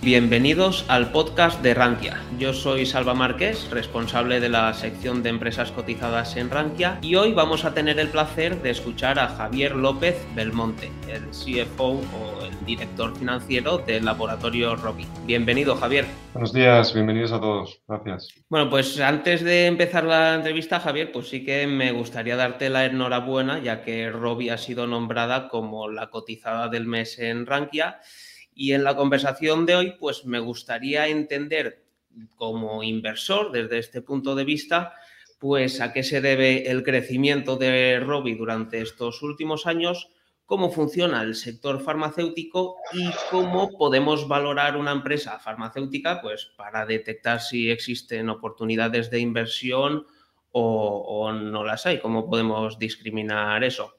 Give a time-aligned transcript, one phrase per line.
[0.00, 2.22] Bienvenidos al podcast de Rankia.
[2.38, 7.32] Yo soy Salva Márquez, responsable de la sección de empresas cotizadas en Rankia, y hoy
[7.32, 12.64] vamos a tener el placer de escuchar a Javier López Belmonte, el CFO o el
[12.64, 15.04] director financiero del laboratorio Robi.
[15.26, 16.06] Bienvenido, Javier.
[16.32, 17.80] Buenos días, bienvenidos a todos.
[17.88, 18.28] Gracias.
[18.48, 22.86] Bueno, pues antes de empezar la entrevista, Javier, pues sí que me gustaría darte la
[22.86, 27.98] enhorabuena, ya que Robi ha sido nombrada como la cotizada del mes en Rankia.
[28.60, 31.84] Y en la conversación de hoy, pues me gustaría entender
[32.34, 34.94] como inversor desde este punto de vista,
[35.38, 40.10] pues a qué se debe el crecimiento de Robi durante estos últimos años,
[40.44, 47.40] cómo funciona el sector farmacéutico y cómo podemos valorar una empresa farmacéutica pues para detectar
[47.40, 50.04] si existen oportunidades de inversión
[50.50, 53.94] o, no las hay, cómo podemos discriminar eso.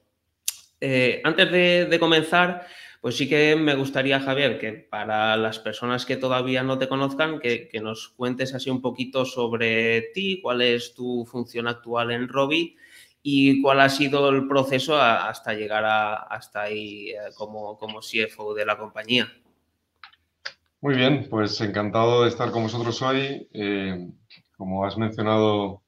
[0.82, 2.66] Eh, antes de comenzar,
[3.00, 7.40] pues sí que me gustaría, Javier, que para las personas que todavía no te conozcan,
[7.40, 12.76] que, nos cuentes así un poquito sobre ti, cuál es tu función actual en Robi
[13.22, 18.54] y cuál ha sido el proceso hasta llegar a, hasta ahí eh, como, como CFO
[18.54, 19.32] de la compañía.
[20.82, 23.48] Muy bien, pues encantado de estar con vosotros hoy.
[23.52, 24.10] Eh,
[24.58, 25.82] como has mencionado,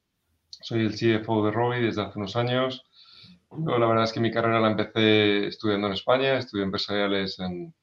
[0.48, 2.86] soy el CFO de Robi desde hace unos años
[3.58, 7.74] la verdad es que mi carrera la empecé estudiando en España, estudié empresariales en,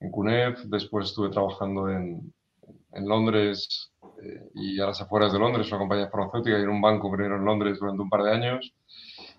[0.00, 2.32] en CUNEF, después estuve trabajando en,
[2.92, 6.80] en Londres eh, y a las afueras de Londres, una compañía farmacéutica y en un
[6.80, 8.72] banco primero en Londres durante un par de años.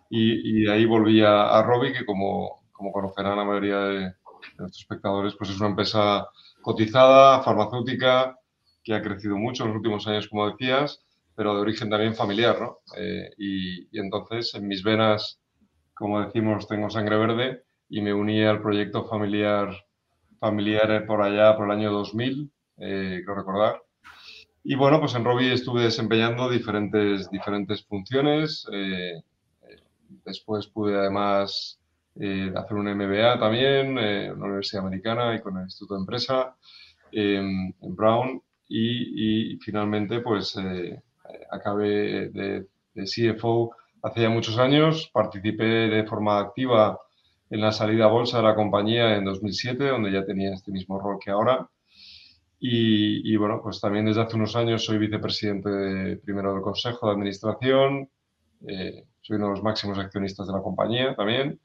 [0.09, 3.99] Y, y de ahí volví a, a Robi, que como, como conocerán la mayoría de,
[3.99, 4.13] de,
[4.57, 6.27] nuestros espectadores, pues es una empresa
[6.61, 8.37] cotizada, farmacéutica,
[8.83, 11.03] que ha crecido mucho en los últimos años, como decías,
[11.35, 12.79] pero de origen también familiar, ¿no?
[12.97, 15.40] Eh, y, y, entonces en mis venas
[16.01, 19.69] como decimos, tengo sangre verde y me uní al proyecto familiar,
[20.39, 23.81] familiar por allá, por el año 2000, eh, creo recordar.
[24.63, 28.67] Y bueno, pues en Robi estuve desempeñando diferentes, diferentes funciones.
[28.73, 29.21] Eh,
[30.25, 31.79] después pude además
[32.15, 35.99] eh, hacer un MBA también eh, en una universidad americana y con el Instituto de
[36.01, 36.55] Empresa
[37.11, 38.41] en Brown.
[38.67, 40.99] Y, y finalmente pues eh,
[41.51, 45.09] acabé de, de CFO hace ya muchos años.
[45.13, 46.99] Participé de forma activa
[47.49, 50.99] en la salida a bolsa de la compañía en 2007, donde ya tenía este mismo
[50.99, 51.69] rol que ahora.
[52.59, 57.07] Y, y bueno, pues también desde hace unos años soy vicepresidente de, primero del Consejo
[57.07, 58.09] de Administración,
[58.67, 61.59] eh, soy uno de los máximos accionistas de la compañía también.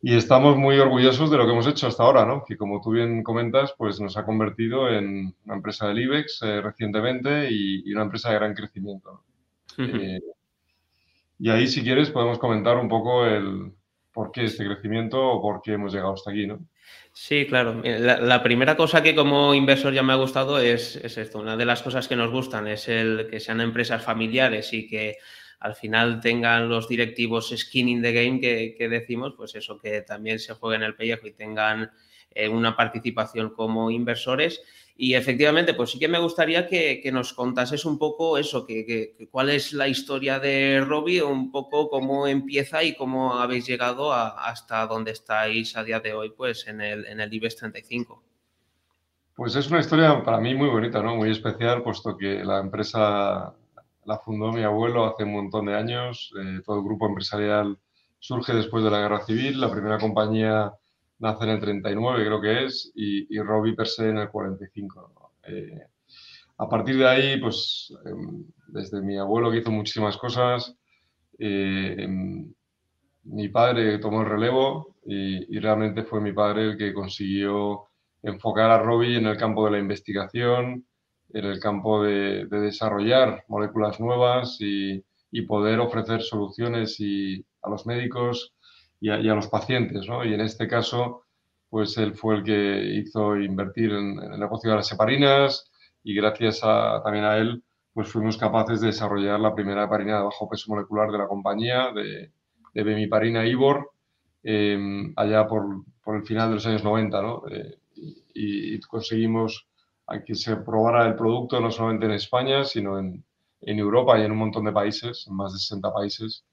[0.00, 2.44] Y estamos muy orgullosos de lo que hemos hecho hasta ahora, ¿no?
[2.46, 6.60] Que como tú bien comentas, pues nos ha convertido en una empresa del IBEX eh,
[6.60, 9.24] recientemente y, y, una empresa de gran crecimiento.
[9.76, 10.00] Uh -huh.
[10.00, 10.20] eh,
[11.38, 13.72] y ahí, si quieres, podemos comentar un poco el
[14.12, 16.58] por qué este crecimiento o por qué hemos llegado hasta aquí, ¿no?
[17.12, 17.82] Sí, claro.
[17.84, 21.38] La, primera cosa que como inversor ya me ha gustado es, es, esto.
[21.38, 25.18] Una de las cosas que nos gustan es el que sean empresas familiares y que
[25.60, 30.02] al final tengan los directivos skin in the game que, que decimos, pues eso, que
[30.02, 31.90] también se jueguen el pellejo y tengan
[32.30, 34.62] eh, una participación como inversores.
[35.00, 39.28] Y efectivamente, pues sí que me gustaría que, nos contases un poco eso, que, que,
[39.30, 44.84] cuál es la historia de Robbie, un poco cómo empieza y cómo habéis llegado hasta
[44.88, 48.24] donde estáis a día de hoy, pues en el, en el IBEX 35.
[49.36, 51.14] Pues es una historia para mí muy bonita, ¿no?
[51.14, 53.54] Muy especial, puesto que la empresa
[54.04, 56.32] la fundó mi abuelo hace un montón de años.
[56.42, 57.78] Eh, todo el grupo empresarial
[58.18, 59.60] surge después de la guerra civil.
[59.60, 60.72] La primera compañía
[61.18, 65.12] nace en el 39, creo que es, y, y Robbie per se en el 45.
[65.14, 65.30] ¿no?
[65.52, 65.82] Eh,
[66.58, 70.74] a partir de ahí, pues, eh, desde mi abuelo que hizo muchísimas cosas,
[71.38, 72.06] eh,
[73.24, 77.84] mi padre tomó el relevo y, y, realmente fue mi padre el que consiguió
[78.22, 80.84] enfocar a Robbie en el campo de la investigación,
[81.32, 87.70] en el campo de, de desarrollar moléculas nuevas y, y, poder ofrecer soluciones y, a
[87.70, 88.54] los médicos
[89.00, 90.24] y a, los pacientes, ¿no?
[90.24, 91.24] Y en este caso,
[91.68, 95.70] pues él fue el que hizo invertir en, en el de las heparinas
[96.02, 97.62] y gracias a, también a él,
[97.92, 101.92] pues fuimos capaces de desarrollar la primera heparina de bajo peso molecular de la compañía,
[101.92, 102.32] de,
[102.74, 103.90] de bemiparina Ivor,
[104.42, 107.42] eh, allá por, por, el final de los años 90, ¿no?
[107.50, 107.78] Eh,
[108.34, 109.66] y, conseguimos
[110.24, 113.24] que se probara el producto no solamente en España, sino en,
[113.60, 116.44] en Europa y en un montón de países, en más de 60 países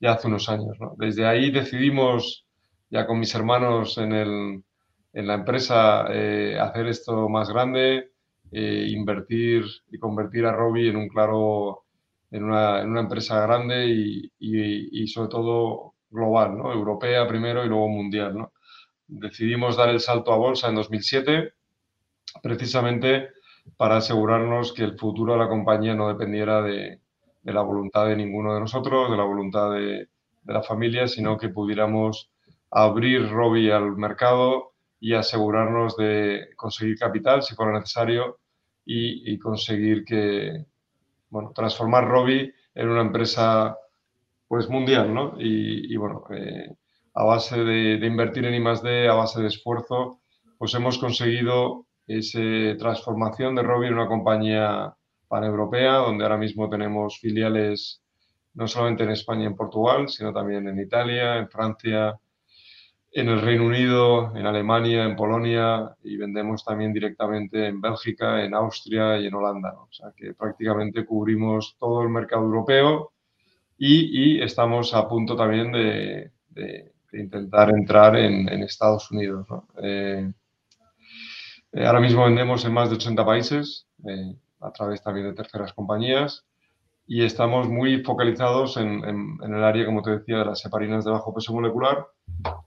[0.00, 0.76] ya hace unos años.
[0.80, 0.94] ¿no?
[0.96, 2.46] Desde ahí decidimos
[2.90, 4.64] ya con mis hermanos en, el,
[5.12, 8.10] en la empresa eh, hacer esto más grande,
[8.50, 11.84] eh, invertir y convertir a Robbie en un claro,
[12.30, 16.72] en una, en una empresa grande y, y, y, sobre todo global, ¿no?
[16.72, 18.52] Europea primero y luego mundial, ¿no?
[19.06, 21.52] Decidimos dar el salto a bolsa en 2007,
[22.42, 23.28] precisamente
[23.76, 26.99] para asegurarnos que el futuro de la compañía no dependiera de,
[27.42, 30.08] de la voluntad de ninguno de nosotros, de la voluntad de,
[30.42, 32.30] de la familia, sino que pudiéramos
[32.70, 38.38] abrir Robbie al mercado y asegurarnos de conseguir capital si fuera necesario
[38.84, 40.66] y, conseguir que,
[41.28, 43.76] bueno, transformar Robbie en una empresa
[44.48, 45.34] pues mundial, ¿no?
[45.38, 46.74] Y, bueno, eh,
[47.14, 50.20] a base de, invertir en I+.D., a base de esfuerzo,
[50.58, 52.40] pues hemos conseguido esa
[52.78, 54.96] transformación de Robbie en una compañía
[55.30, 58.02] paneuropea, donde ahora mismo tenemos filiales
[58.54, 62.18] no solamente en España y en Portugal, sino también en Italia, en Francia,
[63.12, 68.54] en el Reino Unido, en Alemania, en Polonia y vendemos también directamente en Bélgica, en
[68.54, 69.72] Austria y en Holanda.
[69.74, 73.12] O sea que prácticamente cubrimos todo el mercado europeo
[73.78, 76.32] y, estamos a punto también de,
[77.12, 79.46] intentar entrar en, Estados Unidos.
[79.82, 80.32] eh,
[81.86, 86.44] ahora mismo vendemos en más de 80 países eh, a través también de terceras compañías
[87.12, 91.04] y estamos muy focalizados en, en, en, el área, como te decía, de las heparinas
[91.04, 92.06] de bajo peso molecular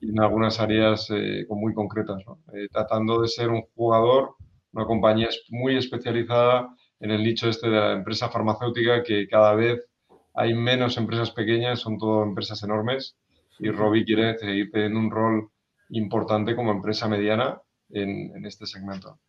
[0.01, 2.39] y en algunas áreas eh, muy concretas, ¿no?
[2.53, 4.35] eh, tratando de ser un jugador,
[4.73, 9.87] una compañía muy especializada en el nicho este de la empresa farmacéutica, que cada vez
[10.33, 13.15] hay menos empresas pequeñas, son todo empresas enormes,
[13.59, 15.49] y Robbie quiere seguir teniendo un rol
[15.89, 17.61] importante como empresa mediana
[17.91, 19.19] en, en este segmento.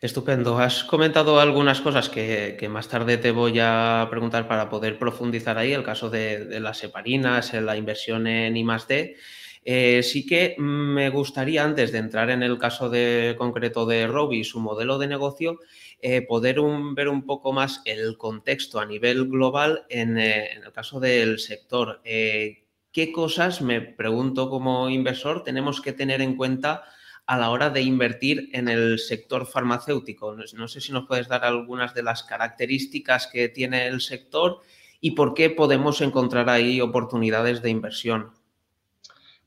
[0.00, 0.56] Estupendo.
[0.58, 5.72] Has comentado algunas cosas que, más tarde te voy a preguntar para poder profundizar ahí,
[5.72, 9.16] el caso de, las heparinas, la inversión en I+.D.
[9.64, 14.38] Eh, sí que me gustaría, antes de entrar en el caso de, concreto de Robbie
[14.38, 15.58] y su modelo de negocio,
[16.00, 16.60] eh, poder
[16.94, 22.00] ver un poco más el contexto a nivel global en, eh, el caso del sector.
[22.04, 26.84] Eh, ¿Qué cosas, me pregunto como inversor, tenemos que tener en cuenta
[27.28, 30.34] a la hora de invertir en el sector farmacéutico.
[30.34, 34.60] No sé si nos puedes dar algunas de las características que tiene el sector
[34.98, 38.30] y por qué podemos encontrar ahí oportunidades de inversión.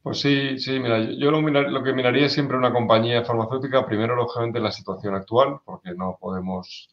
[0.04, 4.72] Pues sí, sí, mira, yo lo, que miraría siempre una compañía farmacéutica, primero, lógicamente, la
[4.72, 6.92] situación actual, porque no podemos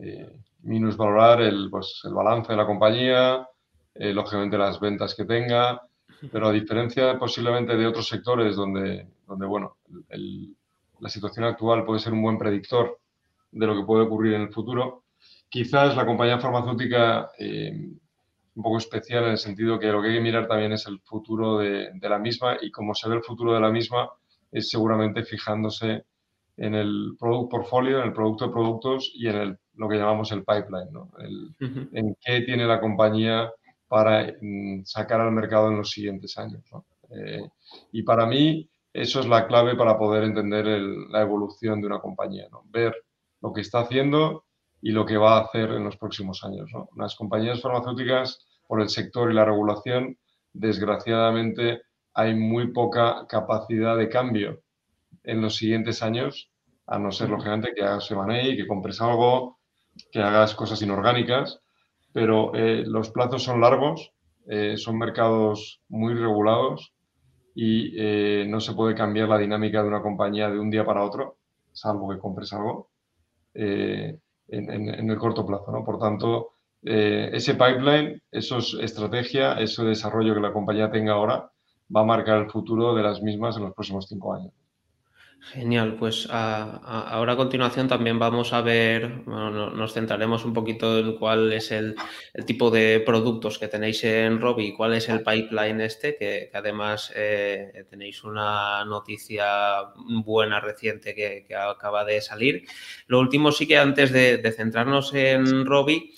[0.00, 0.30] eh,
[0.62, 3.48] minusvalorar el, pues, el balance de la compañía,
[3.94, 5.82] eh, lógicamente las ventas que tenga,
[6.30, 9.78] pero a diferencia posiblemente de otros sectores donde, donde bueno,
[10.08, 10.54] el,
[11.00, 12.98] la situación actual puede ser un buen predictor
[13.50, 15.04] de lo que puede ocurrir en el futuro,
[15.48, 17.72] quizás la compañía farmacéutica eh,
[18.54, 21.00] un poco especial en el sentido que lo que hay que mirar también es el
[21.00, 24.10] futuro de, de, la misma y como se ve el futuro de la misma
[24.50, 26.04] es seguramente fijándose
[26.56, 30.30] en el product portfolio, en el producto de productos y en el, lo que llamamos
[30.32, 31.10] el pipeline, ¿no?
[31.18, 31.88] el, uh -huh.
[31.92, 33.50] en qué tiene la compañía
[33.92, 36.64] para mm, sacar al mercado en los siguientes años.
[36.72, 36.86] ¿no?
[37.10, 37.46] Eh,
[37.92, 42.00] y para mí eso es la clave para poder entender el, la evolución de una
[42.00, 42.62] compañía, ¿no?
[42.70, 42.96] ver
[43.42, 44.46] lo que está haciendo
[44.80, 46.70] y lo que va a hacer en los próximos años.
[46.72, 46.88] ¿no?
[46.96, 50.16] Las compañías farmacéuticas, por el sector y la regulación,
[50.54, 51.82] desgraciadamente
[52.14, 54.62] hay muy poca capacidad de cambio
[55.22, 56.50] en los siguientes años,
[56.86, 59.58] a no ser, lógicamente, que hagas M&A, que compres algo,
[60.10, 61.60] que hagas cosas inorgánicas,
[62.12, 64.12] pero eh, los plazos son largos,
[64.46, 66.92] eh, son mercados muy regulados
[67.54, 71.04] y eh, no se puede cambiar la dinámica de una compañía de un día para
[71.04, 71.36] otro,
[71.72, 72.90] salvo que compres algo,
[73.54, 75.70] en, el corto plazo.
[75.70, 75.84] ¿no?
[75.84, 81.50] Por tanto, ese pipeline, esa estrategia, ese desarrollo que la compañía tenga ahora,
[81.94, 84.52] va a marcar el futuro de las mismas en los próximos cinco años.
[85.44, 91.52] Genial, pues ahora a continuación también vamos a ver, nos centraremos un poquito en cuál
[91.52, 91.96] es el,
[92.46, 97.84] tipo de productos que tenéis en Robi cuál es el pipeline este, que, además eh,
[97.90, 99.92] tenéis una noticia
[100.24, 102.64] buena reciente que, que, acaba de salir.
[103.08, 106.14] Lo último sí que antes de, de centrarnos en Robi,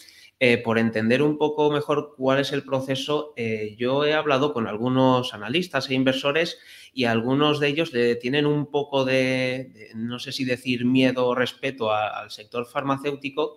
[0.46, 4.66] eh, por entender un poco mejor cuál es el proceso, eh, yo he hablado con
[4.66, 6.58] algunos analistas e inversores
[6.92, 11.34] y algunos de ellos le tienen un poco de, no sé si decir miedo o
[11.34, 13.56] respeto al sector farmacéutico,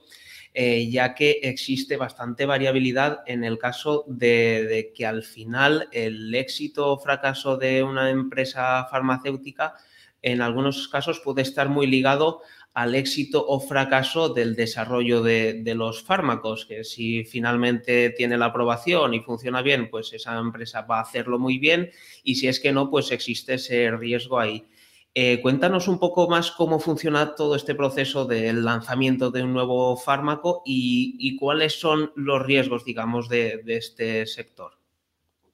[0.53, 6.33] eh, ya que existe bastante variabilidad en el caso de, de, que al final el
[6.33, 9.73] éxito o fracaso de una empresa farmacéutica
[10.21, 12.43] en algunos casos puede estar muy ligado
[12.77, 19.15] al éxito o fracaso del desarrollo de, los fármacos, que si finalmente tiene la aprobación
[19.15, 21.89] y funciona bien, pues esa empresa va a hacerlo muy bien
[22.23, 24.67] y si es que no, pues existe ese riesgo ahí.
[25.15, 29.97] Eh, cuéntanos un poco más cómo funciona todo este proceso del lanzamiento de un nuevo
[29.97, 34.77] fármaco y, cuáles son los riesgos, digamos, de este sector.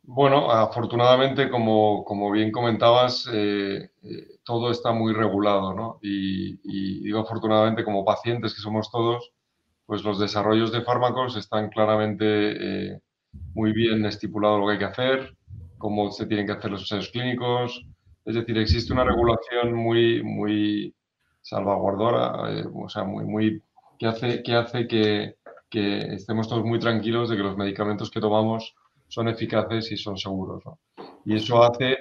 [0.06, 6.00] Bueno, afortunadamente, como, bien comentabas, eh, eh, todo está muy regulado, ¿no?
[6.02, 6.58] Y,
[7.04, 9.32] digo afortunadamente, como pacientes que somos todos,
[9.86, 12.26] pues los desarrollos de fármacos están claramente
[12.94, 13.00] eh,
[13.54, 15.38] muy bien estipulado lo que hay que hacer,
[15.78, 17.86] cómo se tienen que hacer los ensayos clínicos.
[18.26, 20.94] Es decir, existe una regulación muy, muy
[21.42, 23.64] salvaguardora, o sea, muy, muy,
[24.00, 25.36] que hace, que, hace que
[26.14, 28.76] estemos todos muy tranquilos de que los medicamentos que tomamos
[29.14, 30.64] son eficaces y son seguros.
[31.24, 31.98] Y eso hace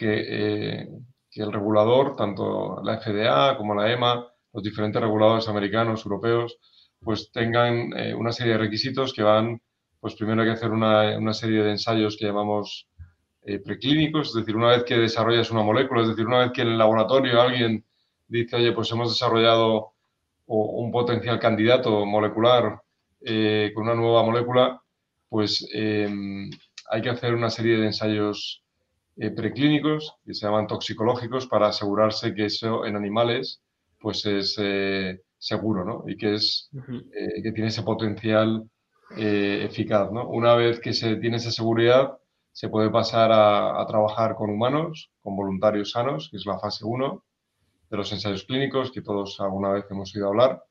[0.00, 0.88] eh,
[1.30, 6.56] que, el regulador, tanto la FDA como la EMA, los diferentes reguladores americanos, europeos,
[6.98, 9.60] pues tengan eh, una serie de requisitos que van,
[10.00, 12.88] pues primero hay que hacer una, serie de ensayos que llamamos
[13.42, 16.62] eh, preclínicos, es decir, una vez que desarrollas una molécula, es decir, una vez que
[16.62, 17.84] en el laboratorio alguien
[18.28, 19.92] dice, oye, pues hemos desarrollado
[20.46, 22.80] un potencial candidato molecular
[23.22, 24.82] con una nueva molécula,
[25.30, 26.50] pues em,
[26.90, 28.62] hay que hacer una serie de ensayos
[29.16, 33.62] eh, preclínicos que se llaman toxicológicos para asegurarse que eso en animales
[34.00, 36.04] pues es eh, seguro ¿no?
[36.06, 36.68] y que, es,
[37.14, 38.68] eh, que tiene ese potencial
[39.16, 40.12] eficaz.
[40.12, 40.28] ¿no?
[40.28, 42.16] Una vez que se tiene esa seguridad,
[42.52, 46.84] se puede pasar a, a, trabajar con humanos, con voluntarios sanos, que es la fase
[46.84, 47.24] 1
[47.90, 50.62] de los ensayos clínicos, que todos alguna vez hemos oído hablar.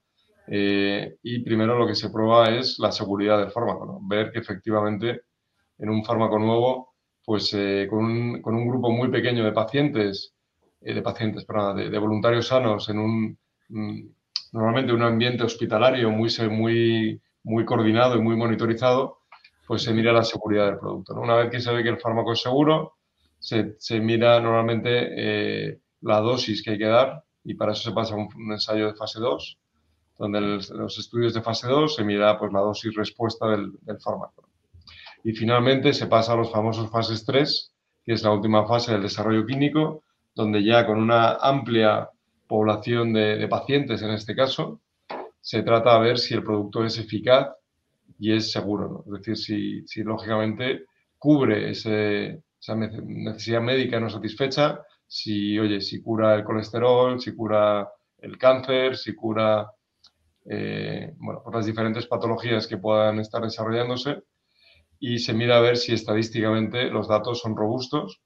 [0.52, 5.22] Eh, y primero lo que se prueba es la seguridad del fármaco, ver que efectivamente
[5.78, 10.34] en un fármaco nuevo, pues eh, con, un, con, un, grupo muy pequeño de pacientes,
[10.82, 13.38] eh, de pacientes, perdón, de, voluntarios sanos en un,
[13.70, 14.02] mm,
[14.54, 19.20] normalmente un ambiente hospitalario muy, muy, muy coordinado y muy monitorizado,
[19.68, 21.14] pues se mira la seguridad del producto.
[21.14, 22.96] Una vez que se ve que el fármaco es seguro,
[23.38, 28.16] se, se mira normalmente la dosis que hay que dar y para eso se pasa
[28.16, 29.60] un, un ensayo de fase 2
[30.20, 33.72] donde los estudios de fase 2 se mira pues, la dosis respuesta del,
[34.04, 34.50] fármaco.
[35.24, 37.74] Y finalmente se pasa a los famosos fases 3,
[38.06, 40.04] que es la última fase del desarrollo clínico,
[40.36, 42.10] donde ya con una amplia
[42.48, 44.82] población de, pacientes, en este caso,
[45.40, 47.48] se trata de ver si el producto es eficaz
[48.20, 49.06] y es seguro.
[49.06, 50.84] Es decir, si, si lógicamente
[51.18, 58.38] cubre esa necesidad médica no satisfecha, si, oye, si cura el colesterol, si cura el
[58.38, 59.72] cáncer, si cura
[60.52, 64.24] eh, bueno, por las diferentes patologías que puedan estar desarrollándose
[65.00, 68.20] y se mira a ver si estadísticamente los datos son robustos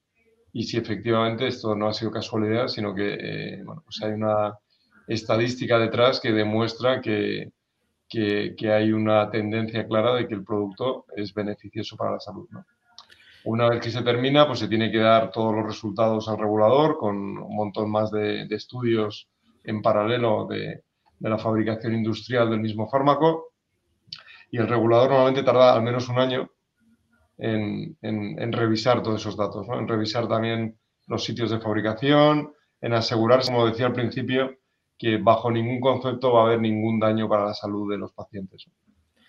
[0.53, 4.57] y si efectivamente esto no ha sido casualidad, sino que eh, bueno, pues hay una
[5.05, 7.51] estadística detrás que demuestra que,
[8.07, 12.47] que, hay una tendencia clara de que el producto es beneficioso para la salud.
[13.43, 16.97] Una vez que se termina, pues se tiene que dar todos los resultados al regulador
[16.97, 19.27] con un montón más de estudios
[19.65, 20.83] en paralelo de,
[21.23, 23.53] de la fabricación industrial del mismo fármaco
[24.51, 26.51] y el regulador normalmente tarda al menos un año
[27.37, 30.77] en, revisar todos esos datos, en revisar también
[31.07, 34.51] los sitios de fabricación, en asegurarse, como decía al principio,
[34.97, 38.65] que bajo ningún concepto va a haber ningún daño para la salud de los pacientes.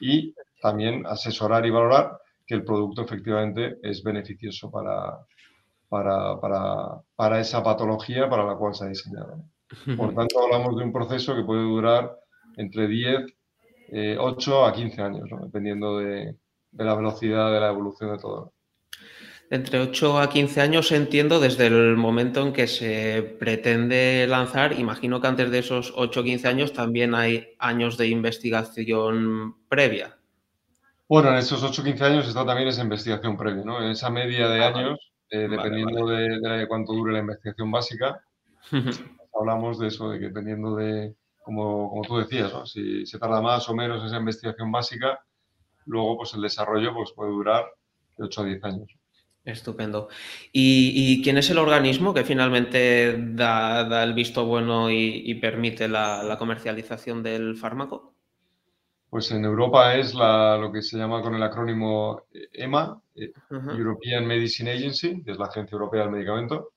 [0.01, 5.21] Y también asesorar y valorar que el producto efectivamente es beneficioso para,
[5.89, 9.45] para, para esa patología para la cual se ha diseñado.
[9.97, 12.19] Por tanto, hablamos de un proceso que puede durar
[12.57, 13.25] entre 10,
[14.19, 16.37] 8 eh, a 15 años, dependiendo de,
[16.73, 18.53] la velocidad de la evolución de todo.
[19.51, 24.79] Entre 8 a 15 años entiendo desde el momento en que se pretende lanzar.
[24.79, 30.17] Imagino que antes de esos 8 o 15 años también hay años de investigación previa.
[31.07, 33.83] Bueno, en esos 8 o 15 años está también esa investigación previa, ¿no?
[33.83, 38.23] En esa media de ah, años, eh, dependiendo De, cuánto dure la investigación básica,
[39.39, 43.69] hablamos de eso, de que dependiendo de, como, como tú decías, si se tarda más
[43.69, 45.21] o menos esa investigación básica,
[45.87, 47.65] luego pues el desarrollo pues, puede durar
[48.17, 48.97] de 8 a 10 años.
[49.45, 50.09] Estupendo.
[50.53, 57.23] ¿Y, quién es el organismo que finalmente da, el visto bueno y, permite la, comercialización
[57.23, 58.15] del fármaco?
[59.11, 62.23] Pues en Europa es la, lo que se llama con el acrónimo
[62.53, 63.01] EMA,
[63.51, 66.71] European Medicine Agency, que es la Agencia Europea del Medicamento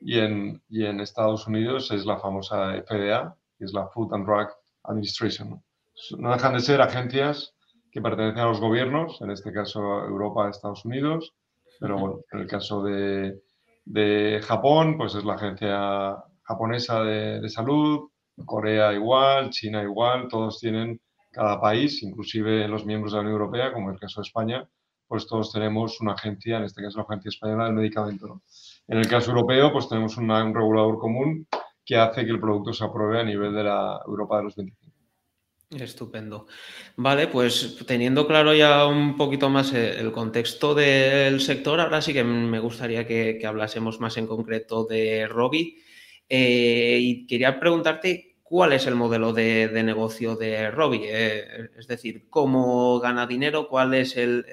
[0.00, 4.26] y en, y en Estados Unidos es la famosa FDA, que es la Food and
[4.26, 4.48] Drug
[4.84, 5.62] Administration.
[6.18, 7.54] No dejan de ser agencias
[7.90, 11.34] que pertenecen a los gobiernos, en este caso Europa, Estados Unidos,
[11.80, 13.40] pero bueno, en el caso de,
[13.84, 18.10] de Japón, pues es la agencia japonesa de, de, salud,
[18.44, 21.00] Corea igual, China igual, todos tienen,
[21.30, 24.68] cada país, inclusive los miembros de la Unión Europea, como en el caso de España,
[25.06, 28.42] pues todos tenemos una agencia, en este caso la Agencia Española del Medicamento.
[28.88, 31.46] En el caso europeo, pues tenemos un regulador común
[31.84, 34.88] que hace que el producto se apruebe a nivel de la Europa de los 25.
[35.70, 36.46] Estupendo.
[36.96, 42.14] Vale, pues teniendo claro ya un poquito más eh, el contexto del sector, ahora sí
[42.14, 45.82] que me gustaría que, hablásemos más en concreto de Robi.
[46.26, 52.28] Eh, y quería preguntarte cuál es el modelo de, negocio de Robi, eh, es decir,
[52.30, 54.44] cómo gana dinero, cuáles son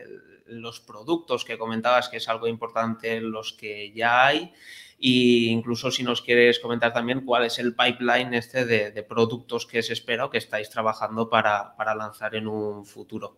[0.46, 4.54] los productos que comentabas que es algo importante los que ya hay
[4.98, 9.82] y incluso si nos quieres comentar también cuál es el pipeline este de, productos que
[9.84, 13.38] se espera o que estáis trabajando para, lanzar en un futuro.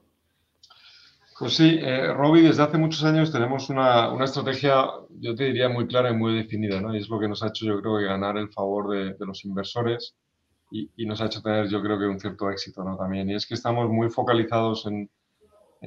[1.40, 4.86] Pues sí, eh, Robi, desde hace muchos años tenemos una, estrategia,
[5.20, 6.96] yo te diría, muy clara y muy definida, ¿no?
[6.96, 9.46] Y es lo que nos ha hecho, yo creo, que ganar el favor de, los
[9.46, 10.16] inversores
[10.72, 12.98] y, nos ha hecho tener, yo creo, que un cierto éxito, ¿no?
[12.98, 13.30] También.
[13.30, 15.12] Y es que estamos muy focalizados en,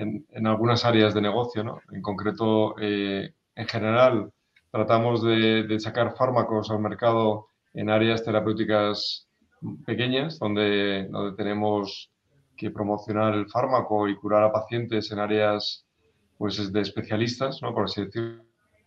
[0.02, 1.80] en, algunas áreas de negocio, ¿no?
[1.92, 4.32] En concreto, eh, en general,
[4.70, 9.26] Tratamos de, sacar fármacos al mercado en áreas terapéuticas
[9.84, 12.10] pequeñas, donde, donde tenemos
[12.56, 15.84] que promocionar el fármaco y curar a pacientes en áreas
[16.38, 17.74] pues, de especialistas, ¿no?
[17.74, 18.44] por así decirlo.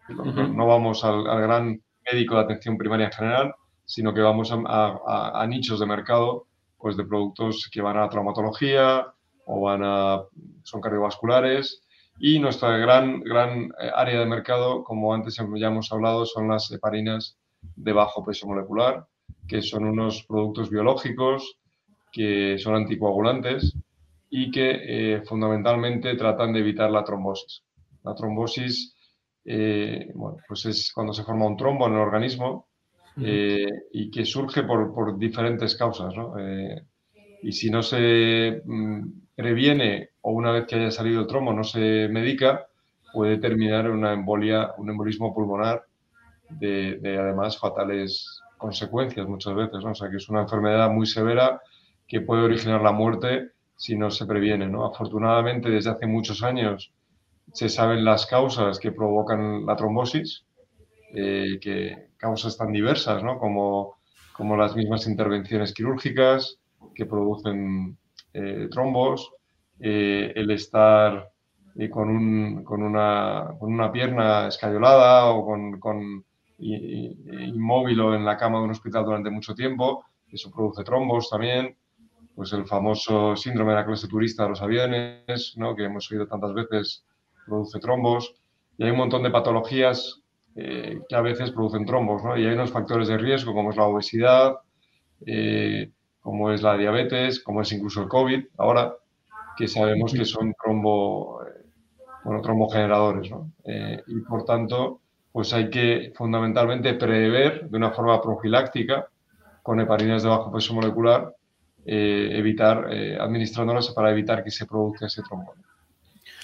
[0.08, 5.48] No vamos al, gran médico de atención primaria en general, sino que vamos a, a,
[5.48, 9.13] nichos de mercado pues, de productos que van a traumatología
[9.46, 10.24] o van a,
[10.64, 11.84] son cardiovasculares
[12.20, 16.70] y nuestra gran, gran eh, área de mercado, como antes ya hemos hablado, son las
[16.72, 17.38] heparinas
[17.76, 19.06] de bajo peso molecular,
[19.48, 21.58] que son unos productos biológicos
[22.12, 23.76] que son anticoagulantes
[24.30, 27.64] y que eh, fundamentalmente tratan de evitar la trombosis.
[28.04, 28.96] La trombosis
[29.46, 32.68] eh, bueno, pues es cuando se forma un trombo en el organismo
[33.16, 36.16] y que surge por, por diferentes causas.
[36.16, 36.34] ¿no?
[37.44, 39.02] Y si no se mm,
[39.36, 42.68] previene o una vez que haya salido el trombo no se medica,
[43.14, 45.84] puede terminar una embolia, un embolismo pulmonar
[46.50, 49.84] de, además fatales consecuencias muchas veces.
[49.84, 49.92] ¿no?
[49.92, 51.62] O sea que es una enfermedad muy severa
[52.08, 54.68] que puede originar la muerte si no se previene.
[54.68, 54.86] ¿no?
[54.86, 56.94] Afortunadamente, desde hace muchos años
[57.52, 60.46] se saben las causas que provocan la trombosis,
[61.14, 63.38] eh, que causas tan diversas ¿no?
[63.38, 63.98] como,
[64.32, 66.63] como las mismas intervenciones quirúrgicas
[66.94, 67.98] que producen
[68.34, 69.32] eh, trombos,
[69.80, 71.30] eh, el estar
[71.76, 76.26] eh, con, un, con, una, con, una, pierna escayolada o con, con
[76.58, 81.76] inmóvil o en la cama de un hospital durante mucho tiempo, eso produce trombos también,
[82.36, 85.76] pues el famoso síndrome de la clase turista de los aviones, ¿no?
[85.76, 87.06] que hemos oído tantas veces,
[87.46, 88.34] produce trombos,
[88.78, 90.22] y hay un montón de patologías
[90.56, 92.38] que a veces producen trombos, ¿no?
[92.38, 94.56] y hay unos factores de riesgo como es la obesidad,
[96.24, 98.96] como es la diabetes, como es incluso el COVID ahora,
[99.58, 101.66] que sabemos que son trombo, eh,
[102.24, 103.30] bueno, trombogeneradores.
[103.30, 103.52] ¿no?
[103.66, 109.08] Eh, y por tanto, pues hay que fundamentalmente prever de una forma profiláctica
[109.62, 111.36] con heparinas de bajo peso molecular,
[111.86, 112.88] eh, evitar,
[113.20, 115.54] administrándolas para evitar que se produzca ese trombo.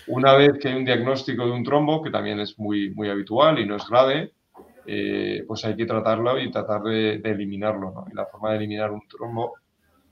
[0.08, 3.60] Una vez que hay un diagnóstico de un trombo, que también es muy, muy habitual
[3.60, 4.34] y no es grave,
[5.48, 7.92] pues hay que tratarlo y tratar de, eliminarlo.
[7.92, 8.06] ¿no?
[8.12, 9.54] Y la forma de eliminar un trombo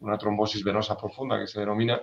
[0.01, 1.99] una trombosis venosa profunda que se denomina,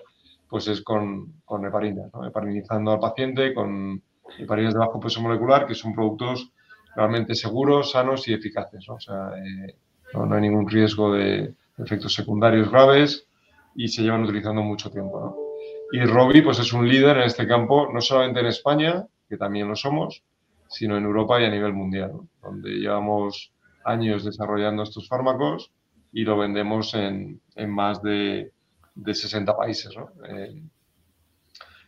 [0.48, 2.26] pues es con, con heparinas, ¿no?
[2.26, 4.02] heparinizando al paciente con
[4.38, 6.52] heparinas de bajo peso molecular, que son productos
[6.94, 8.84] realmente seguros, sanos y eficaces.
[8.88, 8.94] ¿no?
[8.94, 9.76] O sea, eh,
[10.12, 13.26] no, hay ningún riesgo de efectos secundarios graves
[13.74, 15.20] y se llevan utilizando mucho tiempo.
[15.20, 15.36] ¿no?
[15.92, 19.68] Y Robi pues es un líder en este campo, no solamente en España, que también
[19.68, 20.22] lo somos,
[20.68, 23.52] sino en Europa y a nivel mundial, donde llevamos
[23.84, 25.72] años desarrollando estos fármacos
[26.14, 28.52] y lo vendemos en, en más de,
[28.94, 29.92] de, 60 países.
[29.96, 30.10] ¿no?
[30.28, 30.62] Eh,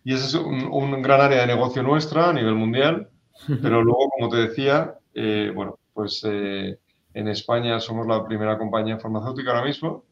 [0.02, 3.08] y ese es un, gran área de negocio nuestra a nivel mundial,
[3.62, 6.76] pero luego, como te decía, eh, bueno, pues eh,
[7.14, 10.04] en España somos la primera compañía farmacéutica ahora mismo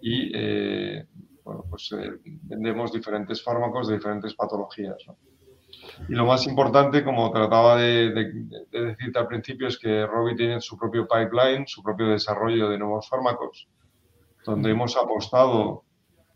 [0.00, 0.32] y
[1.44, 1.90] bueno, pues
[2.42, 4.96] vendemos diferentes fármacos de diferentes patologías.
[5.06, 5.16] ¿no?
[6.08, 8.10] Y lo más importante, como trataba de,
[8.70, 13.08] decirte al principio, es que Robi tiene su propio pipeline, su propio desarrollo de nuevos
[13.08, 13.68] fármacos,
[14.44, 15.84] donde hemos apostado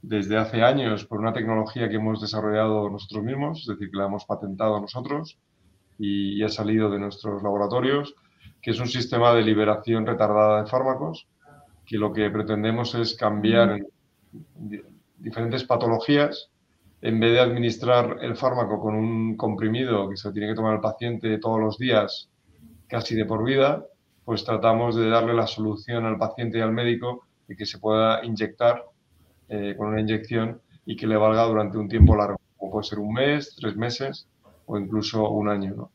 [0.03, 4.07] desde hace años por una tecnología que hemos desarrollado nosotros mismos, es decir, que la
[4.07, 5.39] hemos patentado nosotros
[5.99, 8.15] y ha salido de nuestros laboratorios,
[8.61, 11.29] que es un sistema de liberación retardada de fármacos,
[11.87, 13.79] que lo que pretendemos es cambiar
[15.19, 16.52] diferentes patologías
[17.03, 20.81] en vez de administrar el fármaco con un comprimido que se tiene que tomar el
[20.81, 22.31] paciente todos los días,
[22.87, 23.85] casi de por vida,
[24.25, 28.25] pues tratamos de darle la solución al paciente y al médico de que se pueda
[28.25, 28.85] inyectar
[29.49, 33.01] eh, con una inyección y que le valga durante un tiempo largo, como puede ser
[33.01, 34.29] un mes, tres meses
[34.67, 35.91] o incluso un año.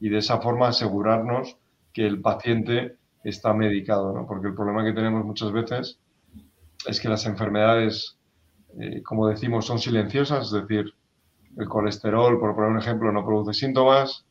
[0.00, 1.56] Y de esa forma asegurarnos
[1.92, 4.26] que el paciente está medicado, ¿no?
[4.26, 6.00] porque el problema que tenemos muchas veces
[6.86, 8.17] es que las enfermedades,
[8.80, 10.92] eh, como decimos, son silenciosas, es decir,
[11.56, 14.24] el colesterol, por poner un ejemplo, no produce síntomas,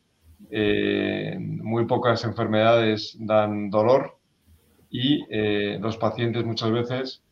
[0.52, 4.17] eh, muy pocas enfermedades dan dolor
[4.89, 7.23] y eh, los pacientes muchas veces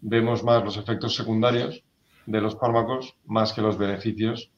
[0.00, 1.82] vemos más los efectos secundarios
[2.26, 4.50] de los fármacos más que los beneficios,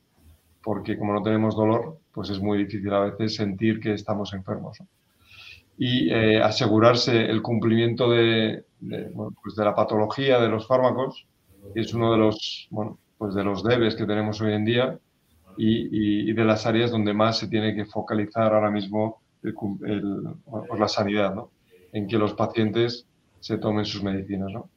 [0.62, 4.78] porque como no tenemos dolor, pues es muy difícil a veces sentir que estamos enfermos.
[5.76, 8.64] Y eh, asegurarse el cumplimiento de,
[9.42, 11.26] pues de, la patología de los fármacos
[11.74, 14.98] es uno de los, bueno, pues de los debes que tenemos hoy en día
[15.56, 19.54] y, de las áreas donde más se tiene que focalizar ahora mismo el,
[20.68, 21.50] pues la sanidad, ¿no?
[21.92, 23.06] en que los pacientes
[23.40, 24.52] se tomen sus medicinas.
[24.52, 24.68] ¿no?